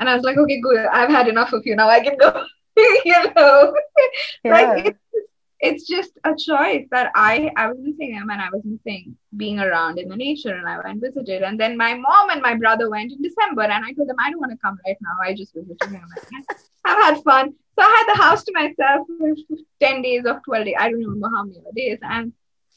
And 0.00 0.08
I 0.08 0.14
was 0.14 0.24
like, 0.24 0.36
okay, 0.36 0.60
good. 0.60 0.86
I've 0.86 1.10
had 1.10 1.28
enough 1.28 1.52
of 1.52 1.62
you. 1.64 1.76
Now 1.76 1.88
I 1.88 2.00
can 2.00 2.16
go. 2.16 2.44
you 3.04 3.34
know, 3.36 3.74
yeah. 4.44 4.52
like 4.52 4.86
it's, 4.86 4.98
it's 5.60 5.86
just 5.86 6.12
a 6.24 6.34
choice 6.34 6.86
that 6.90 7.12
I 7.14 7.50
I 7.56 7.68
was 7.68 7.76
missing 7.78 8.14
him 8.14 8.30
and 8.30 8.40
I 8.40 8.48
was 8.50 8.62
missing 8.64 9.16
being 9.36 9.60
around 9.60 9.98
in 9.98 10.08
the 10.08 10.16
nature 10.16 10.54
and 10.54 10.66
I 10.66 10.78
went 10.82 11.02
visited. 11.02 11.42
And 11.42 11.60
then 11.60 11.76
my 11.76 11.94
mom 11.94 12.30
and 12.30 12.40
my 12.40 12.54
brother 12.54 12.88
went 12.88 13.12
in 13.12 13.20
December 13.20 13.62
and 13.62 13.84
I 13.84 13.92
told 13.92 14.08
them 14.08 14.16
I 14.18 14.30
don't 14.30 14.40
want 14.40 14.52
to 14.52 14.58
come 14.58 14.78
right 14.86 14.96
now. 15.02 15.16
I 15.22 15.34
just 15.34 15.54
visited 15.54 15.90
him. 15.90 16.06
I've 16.84 17.02
had 17.02 17.22
fun. 17.22 17.54
So 17.78 17.84
I 17.84 17.90
had 17.90 18.14
the 18.14 18.22
house 18.22 18.44
to 18.44 18.52
myself 18.52 19.06
for 19.18 19.56
10 19.80 20.02
days 20.02 20.24
of 20.24 20.42
12 20.44 20.64
days. 20.64 20.74
I 20.78 20.90
don't 20.90 21.00
remember 21.00 21.28
how 21.34 21.44
many 21.44 21.60
days. 21.76 21.98
And 22.02 22.32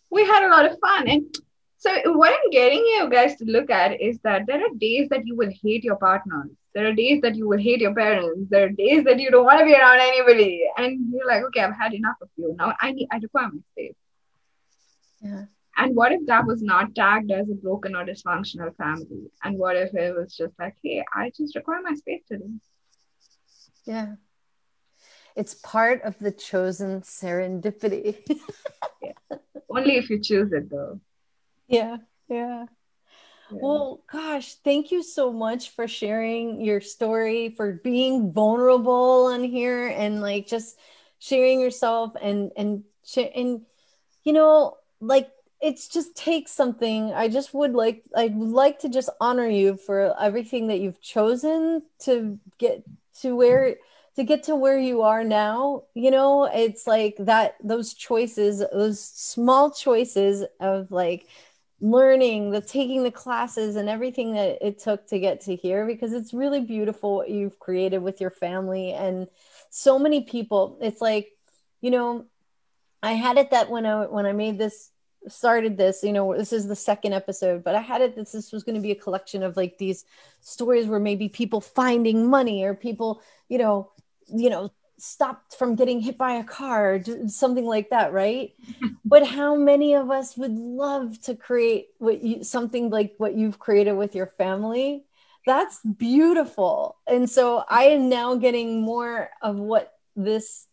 we 0.09 0.25
had 0.25 0.43
a 0.43 0.49
lot 0.49 0.69
of 0.69 0.77
fun. 0.79 1.07
And 1.07 1.36
so 1.77 1.89
what 2.17 2.33
I'm 2.33 2.49
getting 2.49 2.79
you 2.79 3.09
guys 3.09 3.36
to 3.38 3.45
look 3.45 3.69
at 3.69 4.01
is 4.01 4.19
that 4.23 4.45
there 4.47 4.62
are 4.62 4.73
days 4.77 5.07
that 5.09 5.25
you 5.25 5.36
will 5.36 5.51
hate 5.62 5.83
your 5.83 5.97
partners. 5.97 6.51
There 6.73 6.88
are 6.88 6.93
days 6.93 7.21
that 7.21 7.36
you 7.36 7.47
will 7.47 7.59
hate 7.59 7.81
your 7.81 7.93
parents. 7.93 8.49
There 8.49 8.65
are 8.65 8.69
days 8.69 9.03
that 9.03 9.19
you 9.19 9.29
don't 9.29 9.45
want 9.45 9.59
to 9.59 9.65
be 9.65 9.75
around 9.75 9.99
anybody. 9.99 10.67
And 10.77 11.13
you're 11.13 11.27
like, 11.27 11.43
okay, 11.43 11.62
I've 11.62 11.77
had 11.77 11.93
enough 11.93 12.15
of 12.21 12.29
you. 12.36 12.55
Now 12.57 12.73
I 12.79 12.91
need 12.91 13.07
I 13.12 13.17
require 13.17 13.49
my 13.51 13.59
space. 13.73 13.95
Yeah. 15.21 15.45
And 15.75 15.95
what 15.95 16.12
if 16.12 16.25
that 16.27 16.45
was 16.45 16.62
not 16.62 16.93
tagged 16.93 17.31
as 17.31 17.49
a 17.49 17.53
broken 17.53 17.95
or 17.95 18.05
dysfunctional 18.05 18.75
family? 18.75 19.31
And 19.43 19.57
what 19.57 19.75
if 19.75 19.93
it 19.93 20.15
was 20.15 20.36
just 20.36 20.53
like, 20.59 20.75
hey, 20.83 21.03
I 21.13 21.31
just 21.36 21.55
require 21.55 21.81
my 21.81 21.95
space 21.95 22.21
today? 22.27 22.45
Yeah. 23.86 24.15
It's 25.36 25.55
part 25.55 26.03
of 26.03 26.17
the 26.19 26.31
chosen 26.31 27.01
serendipity. 27.01 28.19
yeah. 29.01 29.38
Only 29.67 29.97
if 29.97 30.09
you 30.12 30.19
choose 30.19 30.51
it, 30.53 30.69
though. 30.69 30.99
Yeah. 31.67 31.97
Yeah. 32.29 32.65
Well, 33.59 34.03
gosh, 34.11 34.55
thank 34.55 34.91
you 34.91 35.03
so 35.03 35.31
much 35.31 35.69
for 35.71 35.87
sharing 35.87 36.61
your 36.61 36.81
story, 36.81 37.49
for 37.49 37.73
being 37.73 38.31
vulnerable 38.31 39.27
on 39.27 39.43
here 39.43 39.87
and 39.87 40.21
like 40.21 40.47
just 40.47 40.77
sharing 41.19 41.59
yourself 41.61 42.13
and 42.21 42.51
and 42.57 42.83
and 43.35 43.61
you 44.23 44.33
know, 44.33 44.77
like 44.99 45.29
it's 45.61 45.87
just 45.87 46.15
takes 46.15 46.51
something. 46.51 47.13
I 47.13 47.29
just 47.29 47.53
would 47.53 47.73
like 47.73 48.03
I'd 48.15 48.35
like 48.35 48.79
to 48.79 48.89
just 48.89 49.09
honor 49.21 49.47
you 49.47 49.77
for 49.77 50.15
everything 50.19 50.67
that 50.67 50.79
you've 50.79 51.01
chosen 51.01 51.83
to 51.99 52.39
get 52.57 52.83
to 53.21 53.35
where 53.35 53.77
to 54.15 54.23
get 54.23 54.43
to 54.43 54.55
where 54.55 54.77
you 54.77 55.01
are 55.01 55.23
now 55.23 55.83
you 55.95 56.11
know 56.11 56.43
it's 56.45 56.85
like 56.85 57.15
that 57.19 57.55
those 57.63 57.93
choices 57.95 58.59
those 58.71 58.99
small 58.99 59.71
choices 59.71 60.43
of 60.59 60.91
like 60.91 61.27
learning 61.83 62.49
the 62.49 62.61
taking 62.61 63.03
the 63.03 63.11
classes 63.11 63.75
and 63.75 63.89
everything 63.89 64.33
that 64.33 64.57
it 64.65 64.79
took 64.79 65.05
to 65.05 65.19
get 65.19 65.41
to 65.41 65.55
here 65.55 65.85
because 65.85 66.13
it's 66.13 66.33
really 66.33 66.61
beautiful 66.61 67.17
what 67.17 67.29
you've 67.29 67.59
created 67.59 67.99
with 67.99 68.21
your 68.21 68.29
family 68.31 68.93
and 68.93 69.27
so 69.69 69.99
many 69.99 70.21
people. 70.21 70.77
It's 70.81 71.01
like 71.01 71.33
you 71.83 71.91
know 71.91 72.25
i 73.03 73.11
had 73.11 73.37
it 73.37 73.51
that 73.51 73.69
when 73.69 73.85
i 73.85 74.05
when 74.05 74.25
i 74.25 74.31
made 74.31 74.57
this 74.57 74.89
started 75.27 75.77
this 75.77 76.01
you 76.01 76.13
know 76.13 76.35
this 76.35 76.51
is 76.51 76.67
the 76.67 76.75
second 76.75 77.13
episode 77.13 77.63
but 77.63 77.75
i 77.75 77.81
had 77.81 78.01
it 78.01 78.15
that 78.15 78.31
this 78.31 78.51
was 78.51 78.63
going 78.63 78.75
to 78.75 78.81
be 78.81 78.91
a 78.91 78.95
collection 78.95 79.43
of 79.43 79.55
like 79.55 79.77
these 79.77 80.05
stories 80.39 80.87
where 80.87 80.99
maybe 80.99 81.29
people 81.29 81.61
finding 81.61 82.29
money 82.29 82.63
or 82.63 82.73
people 82.73 83.21
you 83.49 83.57
know 83.57 83.91
you 84.27 84.49
know 84.49 84.71
stopped 84.97 85.56
from 85.56 85.75
getting 85.75 85.99
hit 85.99 86.17
by 86.17 86.34
a 86.34 86.43
car 86.43 86.99
something 87.27 87.65
like 87.65 87.89
that 87.89 88.13
right? 88.13 88.53
But 89.06 89.27
how 89.27 89.56
many 89.56 89.93
of 89.95 90.10
us 90.10 90.38
would 90.38 90.58
love 90.58 91.21
to 91.23 91.36
create 91.36 91.89
what 91.99 92.23
you 92.23 92.43
something 92.43 92.89
like 92.89 93.13
what 93.17 93.36
you've 93.36 93.60
created 93.60 93.93
with 93.93 94.15
your 94.15 94.27
family? 94.38 95.06
That's 95.45 95.79
beautiful. 95.82 96.97
And 97.08 97.29
so 97.29 97.63
i 97.69 97.86
am 97.86 98.10
now 98.10 98.36
getting 98.36 98.82
more 98.82 99.29
of 99.41 99.58
what 99.58 99.93
this 100.15 100.67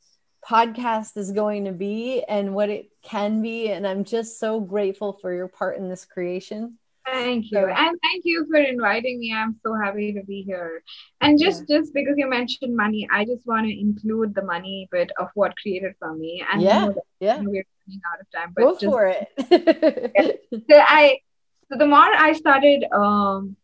podcast 0.48 1.16
is 1.16 1.32
going 1.32 1.66
to 1.66 1.72
be 1.72 2.22
and 2.24 2.54
what 2.54 2.70
it 2.70 2.90
can 3.02 3.42
be. 3.42 3.70
And 3.70 3.86
i'm 3.86 4.04
just 4.04 4.38
so 4.38 4.60
grateful 4.60 5.18
for 5.20 5.32
your 5.34 5.48
part 5.48 5.76
in 5.76 5.88
this 5.88 6.04
creation 6.04 6.78
Thank 7.12 7.50
you. 7.50 7.66
And 7.66 7.98
thank 8.02 8.24
you 8.24 8.46
for 8.50 8.56
inviting 8.58 9.18
me. 9.20 9.34
I'm 9.34 9.56
so 9.64 9.74
happy 9.74 10.12
to 10.12 10.22
be 10.22 10.42
here. 10.42 10.82
And 11.20 11.38
just 11.38 11.64
yeah. 11.68 11.78
just 11.78 11.94
because 11.94 12.14
you 12.16 12.28
mentioned 12.28 12.76
money, 12.76 13.08
I 13.10 13.24
just 13.24 13.46
want 13.46 13.66
to 13.66 13.80
include 13.80 14.34
the 14.34 14.42
money 14.42 14.88
bit 14.90 15.10
of 15.18 15.28
what 15.34 15.56
created 15.56 15.94
for 15.98 16.14
me. 16.14 16.44
And 16.50 16.62
yeah, 16.62 16.88
yeah. 17.20 17.38
we're 17.38 17.64
running 17.86 18.00
out 18.12 18.20
of 18.20 18.30
time. 18.34 18.52
But 18.54 18.62
Go 18.62 18.72
just, 18.72 18.84
for 18.84 19.06
it. 19.06 20.40
so 20.70 20.76
I 20.78 21.18
so 21.70 21.78
the 21.78 21.86
more 21.86 21.98
I 22.00 22.32
started 22.32 22.84
um 22.92 23.56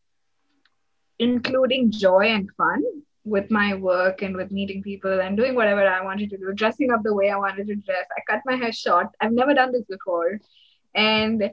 including 1.19 1.91
joy 1.91 2.27
and 2.27 2.51
fun 2.57 2.83
with 3.25 3.51
my 3.51 3.75
work 3.75 4.23
and 4.23 4.37
with 4.37 4.53
meeting 4.53 4.83
people 4.83 5.21
and 5.21 5.37
doing 5.37 5.55
whatever 5.55 5.87
I 5.87 6.03
wanted 6.03 6.31
to 6.31 6.39
do, 6.39 6.53
dressing 6.55 6.93
up 6.93 7.03
the 7.03 7.15
way 7.15 7.31
I 7.31 7.37
wanted 7.37 7.67
to 7.67 7.75
dress. 7.75 8.07
I 8.17 8.21
cut 8.31 8.43
my 8.47 8.55
hair 8.55 8.73
short. 8.73 9.09
I've 9.21 9.33
never 9.33 9.53
done 9.53 9.73
this 9.73 9.85
before. 9.85 10.39
And 10.95 11.51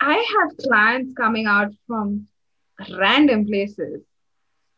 I 0.00 0.14
have 0.14 0.56
clients 0.66 1.12
coming 1.14 1.46
out 1.46 1.72
from 1.86 2.26
random 2.98 3.46
places. 3.46 4.02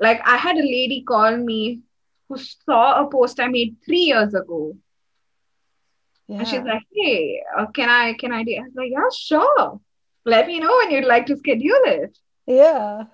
Like 0.00 0.20
I 0.26 0.36
had 0.36 0.56
a 0.56 0.62
lady 0.62 1.04
call 1.06 1.36
me 1.36 1.80
who 2.28 2.36
saw 2.36 3.02
a 3.02 3.08
post 3.08 3.38
I 3.38 3.48
made 3.48 3.76
three 3.86 4.00
years 4.12 4.34
ago. 4.34 4.76
Yeah. 6.26 6.38
And 6.38 6.48
she's 6.48 6.62
like, 6.62 6.82
"Hey, 6.92 7.42
uh, 7.56 7.66
can 7.66 7.88
I 7.88 8.14
can 8.14 8.32
I 8.32 8.42
do?" 8.42 8.56
I 8.56 8.62
was 8.62 8.74
like, 8.74 8.90
"Yeah, 8.90 9.10
sure. 9.16 9.80
Let 10.24 10.46
me 10.46 10.58
know 10.58 10.76
when 10.78 10.90
you'd 10.90 11.04
like 11.04 11.26
to 11.26 11.36
schedule 11.36 11.84
it." 11.84 12.18
Yeah. 12.46 13.04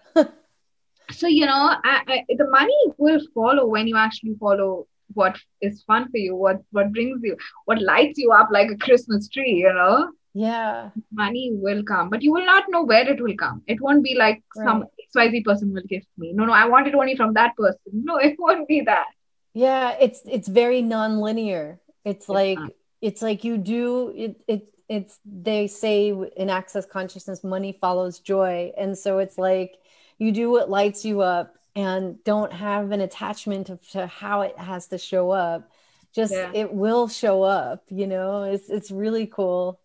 so 1.10 1.26
you 1.26 1.46
know, 1.46 1.74
I, 1.84 2.02
I, 2.06 2.24
the 2.36 2.48
money 2.48 2.78
will 2.96 3.20
follow 3.34 3.66
when 3.66 3.86
you 3.86 3.96
actually 3.96 4.36
follow 4.40 4.86
what 5.14 5.36
is 5.60 5.82
fun 5.82 6.10
for 6.10 6.18
you, 6.18 6.36
what 6.36 6.62
what 6.70 6.92
brings 6.92 7.20
you, 7.22 7.36
what 7.66 7.82
lights 7.82 8.18
you 8.18 8.32
up 8.32 8.48
like 8.50 8.70
a 8.70 8.76
Christmas 8.76 9.28
tree. 9.28 9.56
You 9.66 9.72
know 9.74 10.10
yeah. 10.38 10.90
Money 11.12 11.50
will 11.52 11.82
come 11.82 12.10
but 12.10 12.22
you 12.22 12.32
will 12.32 12.46
not 12.46 12.64
know 12.68 12.84
where 12.84 13.08
it 13.08 13.20
will 13.20 13.36
come. 13.36 13.62
It 13.66 13.80
won't 13.80 14.04
be 14.04 14.14
like 14.14 14.42
right. 14.56 14.66
some 14.66 14.84
xyz 15.16 15.44
person 15.44 15.72
will 15.72 15.82
gift 15.82 16.06
me. 16.16 16.32
No 16.32 16.44
no 16.44 16.52
i 16.52 16.64
want 16.66 16.86
it 16.86 16.94
only 16.94 17.16
from 17.16 17.34
that 17.34 17.56
person. 17.56 17.80
No 17.92 18.16
it 18.16 18.36
won't 18.38 18.68
be 18.68 18.82
that. 18.82 19.08
Yeah 19.52 19.96
it's 20.00 20.20
it's 20.24 20.46
very 20.46 20.80
non-linear. 20.82 21.80
It's, 22.04 22.20
it's 22.20 22.28
like 22.28 22.58
not. 22.58 22.70
it's 23.00 23.20
like 23.20 23.42
you 23.42 23.58
do 23.58 24.12
it 24.14 24.40
it 24.46 24.74
it's 24.88 25.18
they 25.24 25.66
say 25.66 26.14
in 26.36 26.48
access 26.48 26.86
consciousness 26.86 27.42
money 27.42 27.76
follows 27.80 28.20
joy. 28.20 28.72
And 28.78 28.96
so 28.96 29.18
it's 29.18 29.38
like 29.38 29.76
you 30.18 30.30
do 30.30 30.50
what 30.50 30.70
lights 30.70 31.04
you 31.04 31.20
up 31.20 31.56
and 31.74 32.22
don't 32.24 32.52
have 32.52 32.92
an 32.92 33.00
attachment 33.00 33.66
to, 33.68 33.78
to 33.92 34.06
how 34.06 34.42
it 34.42 34.56
has 34.56 34.86
to 34.88 34.98
show 34.98 35.30
up. 35.30 35.68
Just 36.14 36.32
yeah. 36.32 36.50
it 36.54 36.72
will 36.72 37.08
show 37.08 37.42
up 37.42 37.82
you 37.88 38.06
know? 38.06 38.44
It's 38.44 38.70
it's 38.70 38.92
really 38.92 39.26
cool 39.26 39.80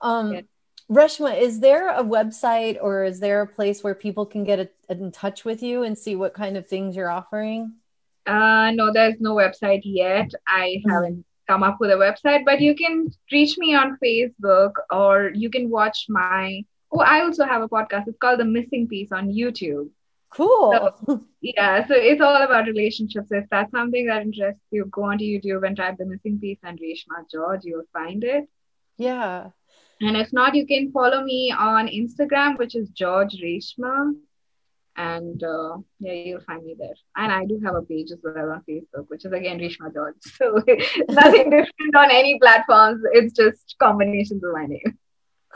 um, 0.00 0.34
yeah. 0.34 0.40
Reshma, 0.90 1.40
is 1.40 1.58
there 1.58 1.88
a 1.88 2.02
website 2.02 2.78
or 2.80 3.04
is 3.04 3.18
there 3.18 3.42
a 3.42 3.46
place 3.46 3.82
where 3.82 3.94
people 3.94 4.24
can 4.24 4.44
get 4.44 4.60
a, 4.60 4.68
in 4.92 5.10
touch 5.10 5.44
with 5.44 5.62
you 5.62 5.82
and 5.82 5.98
see 5.98 6.14
what 6.14 6.32
kind 6.32 6.56
of 6.56 6.68
things 6.68 6.94
you're 6.94 7.10
offering? 7.10 7.74
Uh, 8.24 8.70
no, 8.72 8.92
there's 8.92 9.20
no 9.20 9.34
website 9.34 9.82
yet. 9.84 10.30
I 10.46 10.78
mm-hmm. 10.78 10.90
haven't 10.90 11.24
come 11.48 11.62
up 11.62 11.78
with 11.80 11.90
a 11.90 11.94
website, 11.94 12.44
but 12.44 12.60
you 12.60 12.74
can 12.74 13.08
reach 13.32 13.56
me 13.58 13.74
on 13.74 13.98
Facebook 14.02 14.72
or 14.90 15.30
you 15.34 15.50
can 15.50 15.70
watch 15.70 16.06
my. 16.08 16.64
Oh, 16.92 17.00
I 17.00 17.22
also 17.22 17.44
have 17.44 17.62
a 17.62 17.68
podcast. 17.68 18.06
It's 18.06 18.18
called 18.18 18.38
The 18.38 18.44
Missing 18.44 18.86
Piece 18.88 19.10
on 19.10 19.28
YouTube. 19.28 19.90
Cool. 20.30 20.92
So, 21.06 21.24
yeah, 21.40 21.86
so 21.86 21.94
it's 21.94 22.20
all 22.20 22.42
about 22.42 22.66
relationships. 22.66 23.28
If 23.30 23.46
that's 23.50 23.70
something 23.72 24.06
that 24.06 24.22
interests 24.22 24.62
you, 24.70 24.84
go 24.86 25.04
onto 25.04 25.24
YouTube 25.24 25.66
and 25.66 25.76
type 25.76 25.96
The 25.98 26.06
Missing 26.06 26.38
Piece 26.38 26.58
and 26.62 26.78
Reshma 26.78 27.28
George. 27.30 27.62
You'll 27.64 27.82
find 27.92 28.22
it. 28.22 28.48
Yeah. 28.98 29.50
And 30.00 30.16
if 30.16 30.32
not, 30.32 30.54
you 30.54 30.66
can 30.66 30.92
follow 30.92 31.24
me 31.24 31.54
on 31.56 31.88
Instagram, 31.88 32.58
which 32.58 32.74
is 32.74 32.90
George 32.90 33.34
Reshma. 33.42 34.12
And 34.98 35.42
uh, 35.42 35.76
yeah, 36.00 36.12
you'll 36.12 36.40
find 36.40 36.64
me 36.64 36.74
there. 36.78 36.94
And 37.16 37.30
I 37.30 37.44
do 37.44 37.60
have 37.64 37.74
a 37.74 37.82
page 37.82 38.10
as 38.10 38.18
well 38.22 38.50
on 38.50 38.62
Facebook, 38.68 39.06
which 39.08 39.24
is 39.24 39.32
again 39.32 39.58
Reshma 39.58 39.92
George. 39.92 40.16
So 40.36 40.62
nothing 41.08 41.50
different 41.50 41.96
on 41.96 42.10
any 42.10 42.38
platforms. 42.38 43.02
It's 43.12 43.34
just 43.34 43.76
combinations 43.78 44.42
of 44.42 44.52
my 44.52 44.66
name. 44.66 44.98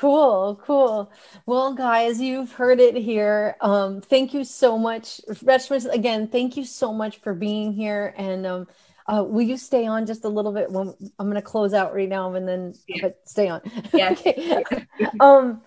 Cool, 0.01 0.59
cool. 0.65 1.13
Well, 1.45 1.75
guys, 1.75 2.23
you've 2.23 2.53
heard 2.53 2.81
it 2.81 2.97
here. 2.97 3.57
Um, 3.61 4.01
thank 4.01 4.33
you 4.33 4.45
so 4.45 4.79
much, 4.79 5.21
Reshma. 5.29 5.93
Again, 5.93 6.27
thank 6.29 6.57
you 6.57 6.65
so 6.65 6.93
much 6.95 7.19
for 7.19 7.35
being 7.35 7.75
here. 7.75 8.15
And 8.17 8.47
um, 8.47 8.67
uh, 9.11 9.25
will 9.25 9.43
you 9.43 9.57
stay 9.57 9.87
on 9.87 10.07
just 10.07 10.25
a 10.25 10.29
little 10.29 10.53
bit? 10.53 10.71
When 10.71 10.95
I'm 11.19 11.27
going 11.27 11.35
to 11.35 11.43
close 11.43 11.75
out 11.75 11.95
right 11.95 12.09
now, 12.09 12.33
and 12.35 12.47
then 12.47 12.75
yeah. 12.87 13.03
but 13.03 13.21
stay 13.25 13.49
on. 13.49 13.61
Yeah. 13.93 14.11
okay. 14.13 14.65
um, 15.21 15.63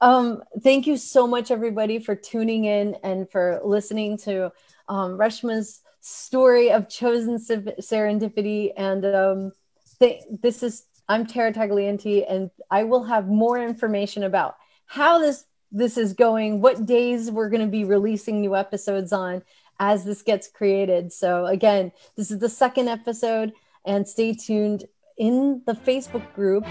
um, 0.00 0.42
thank 0.62 0.86
you 0.86 0.96
so 0.96 1.26
much, 1.26 1.50
everybody, 1.50 1.98
for 1.98 2.16
tuning 2.16 2.64
in 2.64 2.96
and 3.04 3.30
for 3.30 3.60
listening 3.64 4.16
to 4.18 4.52
um, 4.88 5.18
Reshma's 5.18 5.82
story 6.00 6.72
of 6.72 6.88
chosen 6.88 7.36
serendipity. 7.36 8.72
And 8.76 9.04
um, 9.04 9.52
th- 10.00 10.22
this 10.42 10.62
is 10.62 10.84
I'm 11.08 11.26
Tara 11.26 11.52
Taglienti, 11.52 12.24
and 12.28 12.50
I 12.70 12.84
will 12.84 13.04
have 13.04 13.28
more 13.28 13.62
information 13.62 14.24
about 14.24 14.56
how 14.86 15.18
this 15.18 15.44
this 15.72 15.96
is 15.96 16.14
going, 16.14 16.60
what 16.60 16.84
days 16.84 17.30
we're 17.30 17.48
going 17.48 17.60
to 17.60 17.68
be 17.68 17.84
releasing 17.84 18.40
new 18.40 18.56
episodes 18.56 19.12
on, 19.12 19.42
as 19.80 20.04
this 20.04 20.22
gets 20.22 20.46
created. 20.46 21.12
So, 21.12 21.46
again, 21.46 21.90
this 22.14 22.30
is 22.30 22.38
the 22.38 22.50
second 22.50 22.88
episode, 22.88 23.52
and 23.84 24.06
stay 24.06 24.34
tuned 24.34 24.84
in 25.18 25.62
the 25.66 25.72
Facebook 25.72 26.32
group 26.34 26.64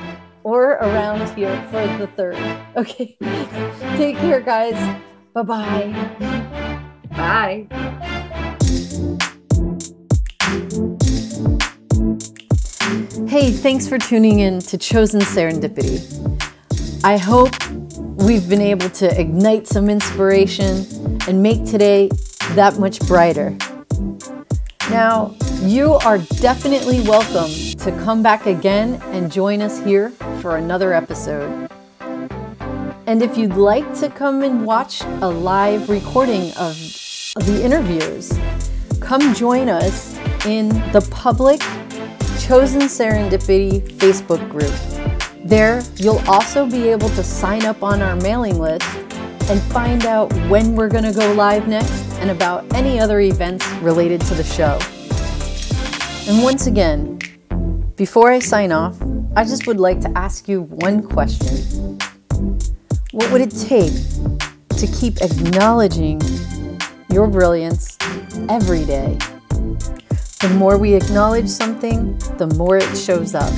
or 0.44 0.74
around 0.74 1.28
here 1.36 1.62
for 1.72 1.86
the 1.98 2.08
third. 2.16 2.38
Okay. 2.78 3.18
Take 3.98 4.16
care, 4.18 4.40
guys. 4.40 4.78
Bye-bye. 5.34 5.92
Bye. 7.10 7.68
Hey, 13.28 13.52
thanks 13.52 13.88
for 13.88 13.98
tuning 13.98 14.40
in 14.40 14.60
to 14.60 14.78
Chosen 14.78 15.20
Serendipity. 15.20 16.00
I 17.04 17.18
hope 17.18 17.52
we've 18.24 18.48
been 18.48 18.62
able 18.62 18.90
to 18.92 19.20
ignite 19.20 19.68
some 19.68 19.90
inspiration 19.90 20.86
and 21.28 21.44
make 21.44 21.66
today 21.66 22.10
that 22.60 22.78
much 22.78 23.00
brighter. 23.08 23.56
Now, 24.90 25.34
you 25.62 25.94
are 25.94 26.18
definitely 26.18 27.00
welcome 27.00 27.50
to 27.78 28.04
come 28.04 28.22
back 28.22 28.48
again 28.48 29.02
and 29.14 29.32
join 29.32 29.62
us 29.62 29.80
here 29.80 30.10
for 30.42 30.58
another 30.58 30.94
episode. 30.94 31.70
And 33.08 33.24
if 33.24 33.38
you'd 33.38 33.54
like 33.54 33.98
to 34.00 34.10
come 34.10 34.44
and 34.44 34.66
watch 34.66 35.02
a 35.22 35.30
live 35.30 35.90
recording 35.90 36.52
of 36.58 36.76
the 37.46 37.62
interviews, 37.64 38.38
come 39.00 39.34
join 39.34 39.70
us 39.70 40.18
in 40.46 40.68
the 40.92 41.08
public 41.12 41.62
Chosen 42.42 42.82
Serendipity 42.82 43.88
Facebook 44.00 44.50
group. 44.50 44.76
There, 45.46 45.82
you'll 45.96 46.22
also 46.28 46.70
be 46.70 46.90
able 46.90 47.08
to 47.12 47.24
sign 47.24 47.64
up 47.64 47.84
on 47.84 48.02
our 48.02 48.18
mailing 48.18 48.60
list 48.60 48.86
and 49.50 49.62
find 49.72 50.06
out 50.06 50.34
when 50.50 50.76
we're 50.76 50.90
going 50.90 51.06
to 51.06 51.14
go 51.14 51.32
live 51.36 51.66
next 51.70 52.09
and 52.20 52.30
about 52.30 52.66
any 52.74 53.00
other 53.00 53.20
events 53.20 53.66
related 53.82 54.22
to 54.22 54.36
the 54.36 54.44
show. 54.44 54.80
And 56.32 56.44
once 56.44 56.68
again, 56.68 57.20
before 57.96 58.32
I 58.32 58.40
sign 58.40 58.72
off, 58.72 59.02
I 59.36 59.44
just 59.44 59.68
would 59.68 59.80
like 59.80 60.00
to 60.02 60.18
ask 60.18 60.48
you 60.48 60.64
one 60.64 61.02
question. 61.02 61.98
What 63.12 63.32
would 63.32 63.42
it 63.42 63.52
take 63.52 63.94
to 64.78 64.88
keep 65.00 65.22
acknowledging 65.22 66.22
your 67.10 67.28
brilliance 67.28 67.98
every 68.50 68.86
day? 68.86 69.18
The 70.42 70.56
more 70.58 70.78
we 70.78 70.94
acknowledge 70.94 71.50
something, 71.50 72.18
the 72.38 72.48
more 72.56 72.78
it 72.78 72.96
shows 72.96 73.36
up. 73.36 73.52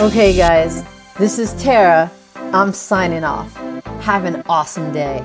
Okay, 0.00 0.36
guys, 0.36 0.84
this 1.18 1.38
is 1.38 1.52
Tara. 1.62 2.10
I'm 2.52 2.72
signing 2.72 3.24
off. 3.24 3.54
Have 4.00 4.24
an 4.24 4.42
awesome 4.48 4.92
day. 4.92 5.22